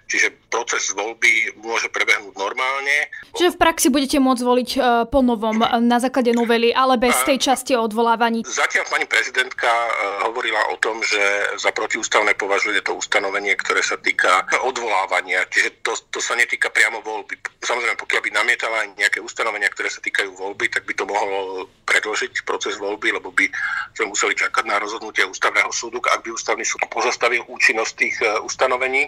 Čiže 0.09 0.33
proces 0.49 0.89
voľby 0.97 1.61
môže 1.61 1.85
prebehnúť 1.93 2.33
normálne. 2.33 3.13
Čiže 3.37 3.53
v 3.53 3.61
praxi 3.61 3.87
budete 3.93 4.17
môcť 4.17 4.41
voliť 4.41 4.69
e, 4.73 4.79
po 5.05 5.21
novom 5.21 5.61
e, 5.61 5.69
na 5.85 6.01
základe 6.01 6.33
novely, 6.33 6.73
ale 6.73 6.97
bez 6.97 7.13
tej 7.29 7.37
časti 7.37 7.77
o 7.77 7.85
odvolávaní. 7.85 8.41
Zatiaľ 8.41 8.89
pani 8.89 9.05
prezidentka 9.05 9.69
e, 9.69 9.89
hovorila 10.25 10.73
o 10.73 10.81
tom, 10.81 10.97
že 11.05 11.21
za 11.61 11.69
protiústavné 11.69 12.33
považuje 12.33 12.81
to 12.81 12.97
ustanovenie, 12.97 13.53
ktoré 13.61 13.85
sa 13.85 14.01
týka 14.01 14.49
odvolávania. 14.65 15.45
Čiže 15.53 15.85
to, 15.85 15.93
to 16.09 16.17
sa 16.17 16.33
netýka 16.33 16.73
priamo 16.73 17.05
voľby. 17.05 17.37
Samozrejme, 17.61 18.01
pokiaľ 18.01 18.21
by 18.25 18.31
namietala 18.33 18.89
nejaké 18.97 19.21
ustanovenia, 19.21 19.69
ktoré 19.69 19.93
sa 19.93 20.01
týkajú 20.01 20.33
voľby, 20.33 20.73
tak 20.73 20.89
by 20.89 20.97
to 20.97 21.05
mohlo 21.05 21.69
predložiť 21.85 22.49
proces 22.49 22.81
voľby, 22.81 23.13
lebo 23.13 23.29
by 23.29 23.45
sme 23.93 24.09
museli 24.09 24.33
čakať 24.33 24.65
na 24.65 24.81
rozhodnutie 24.81 25.21
ústavného 25.29 25.69
súdu, 25.69 26.01
ak 26.01 26.25
by 26.25 26.33
ústavný 26.33 26.65
súd 26.65 26.81
pozastavil 26.89 27.45
účinnosť 27.45 27.93
tých 27.93 28.15
ustanovení 28.41 29.05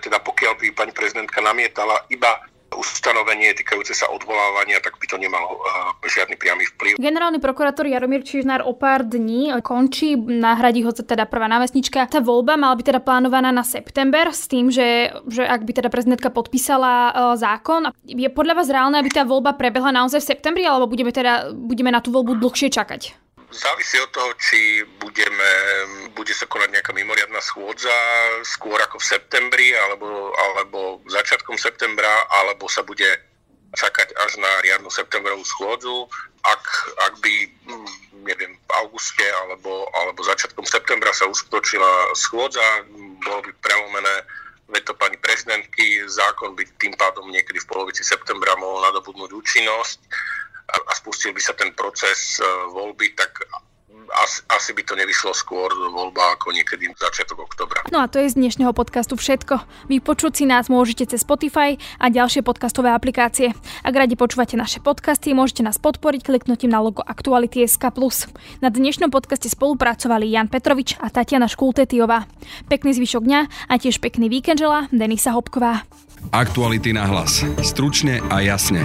teda 0.00 0.18
pokiaľ 0.24 0.56
by 0.56 0.66
pani 0.72 0.92
prezidentka 0.96 1.38
namietala 1.44 2.08
iba 2.08 2.40
ustanovenie 2.70 3.50
týkajúce 3.58 3.90
sa 3.98 4.06
odvolávania, 4.14 4.78
tak 4.78 4.94
by 5.02 5.06
to 5.10 5.18
nemalo 5.18 5.58
uh, 5.58 5.90
žiadny 6.06 6.38
priamy 6.38 6.62
vplyv. 6.70 7.02
Generálny 7.02 7.42
prokurátor 7.42 7.86
Jaromír 7.90 8.22
Čižnár 8.22 8.62
o 8.62 8.78
pár 8.78 9.02
dní 9.02 9.50
končí, 9.66 10.14
nahradí 10.14 10.86
ho 10.86 10.94
teda 10.94 11.26
prvá 11.26 11.50
námestnička. 11.50 12.06
Tá 12.06 12.22
voľba 12.22 12.54
mala 12.54 12.78
byť 12.78 12.86
teda 12.94 13.00
plánovaná 13.02 13.50
na 13.50 13.66
september 13.66 14.30
s 14.30 14.46
tým, 14.46 14.70
že, 14.70 15.10
že 15.26 15.42
ak 15.42 15.66
by 15.66 15.72
teda 15.82 15.88
prezidentka 15.90 16.30
podpísala 16.30 16.92
uh, 17.10 17.34
zákon, 17.34 17.90
je 18.06 18.30
podľa 18.30 18.62
vás 18.62 18.68
reálne, 18.70 19.02
aby 19.02 19.10
tá 19.10 19.26
voľba 19.26 19.58
prebehla 19.58 19.90
naozaj 19.90 20.22
v 20.22 20.30
septembri, 20.30 20.62
alebo 20.62 20.86
budeme 20.86 21.10
teda 21.10 21.50
budeme 21.50 21.90
na 21.90 21.98
tú 21.98 22.14
voľbu 22.14 22.38
dlhšie 22.38 22.70
čakať? 22.70 23.29
Závisí 23.50 23.98
od 23.98 24.10
toho, 24.14 24.30
či 24.38 24.86
budeme, 25.02 25.50
bude 26.14 26.30
sa 26.30 26.46
konať 26.46 26.70
nejaká 26.70 26.94
mimoriadná 26.94 27.42
schôdza 27.42 27.90
skôr 28.46 28.78
ako 28.78 29.02
v 29.02 29.08
septembri, 29.10 29.74
alebo, 29.74 30.30
alebo 30.30 31.02
začiatkom 31.10 31.58
septembra, 31.58 32.10
alebo 32.30 32.70
sa 32.70 32.86
bude 32.86 33.10
čakať 33.74 34.14
až 34.22 34.38
na 34.38 34.50
riadnu 34.62 34.90
septembrovú 34.90 35.42
schôdzu. 35.42 36.06
Ak, 36.46 36.62
ak 37.10 37.18
by, 37.20 37.34
hm, 37.66 37.90
neviem, 38.22 38.54
v 38.54 38.70
auguste 38.86 39.26
alebo, 39.44 39.86
alebo 39.98 40.24
začiatkom 40.24 40.64
septembra 40.64 41.10
sa 41.10 41.26
uskutočila 41.26 42.14
schôdza, 42.16 42.64
bolo 43.26 43.44
by 43.44 43.52
prelomené 43.60 44.14
veto 44.70 44.94
pani 44.94 45.18
prezidentky, 45.18 46.06
zákon 46.06 46.54
by 46.54 46.62
tým 46.78 46.94
pádom 46.94 47.26
niekedy 47.28 47.58
v 47.58 47.68
polovici 47.70 48.06
septembra 48.06 48.54
mohol 48.56 48.86
nadobudnúť 48.86 49.34
účinnosť 49.34 49.98
a 50.70 50.92
spustil 50.94 51.34
by 51.34 51.42
sa 51.42 51.54
ten 51.58 51.74
proces 51.74 52.38
e, 52.38 52.46
voľby, 52.70 53.12
tak 53.18 53.44
asi, 54.10 54.42
asi 54.50 54.70
by 54.74 54.82
to 54.82 54.94
nevyšlo 54.98 55.30
skôr 55.32 55.70
voľba 55.70 56.34
ako 56.38 56.50
niekedy 56.50 56.90
začiatok 56.98 57.46
oktobra. 57.46 57.86
No 57.94 58.02
a 58.02 58.10
to 58.10 58.18
je 58.18 58.30
z 58.30 58.38
dnešného 58.38 58.74
podcastu 58.74 59.14
všetko. 59.14 59.86
Vypočuť 59.86 60.42
si 60.42 60.44
nás 60.46 60.66
môžete 60.66 61.06
cez 61.06 61.22
Spotify 61.22 61.78
a 62.02 62.10
ďalšie 62.10 62.42
podcastové 62.42 62.90
aplikácie. 62.90 63.54
Ak 63.86 63.94
radi 63.94 64.18
počúvate 64.18 64.58
naše 64.58 64.82
podcasty, 64.82 65.34
môžete 65.34 65.62
nás 65.62 65.78
podporiť 65.78 66.26
kliknutím 66.26 66.74
na 66.74 66.82
logo 66.82 67.02
Aktuality 67.06 67.62
SK+. 67.66 67.94
Na 68.58 68.68
dnešnom 68.70 69.10
podcaste 69.14 69.46
spolupracovali 69.46 70.30
Jan 70.30 70.50
Petrovič 70.50 70.98
a 70.98 71.08
Tatiana 71.10 71.46
Škultetiová. 71.46 72.26
Pekný 72.66 72.94
zvyšok 72.98 73.22
dňa 73.22 73.40
a 73.70 73.74
tiež 73.78 74.02
pekný 74.02 74.26
víkend 74.26 74.58
žela 74.58 74.90
Denisa 74.90 75.34
Hopková. 75.34 75.86
Aktuality 76.36 76.92
na 76.92 77.08
hlas. 77.08 77.40
Stručne 77.64 78.20
a 78.28 78.44
jasne. 78.44 78.84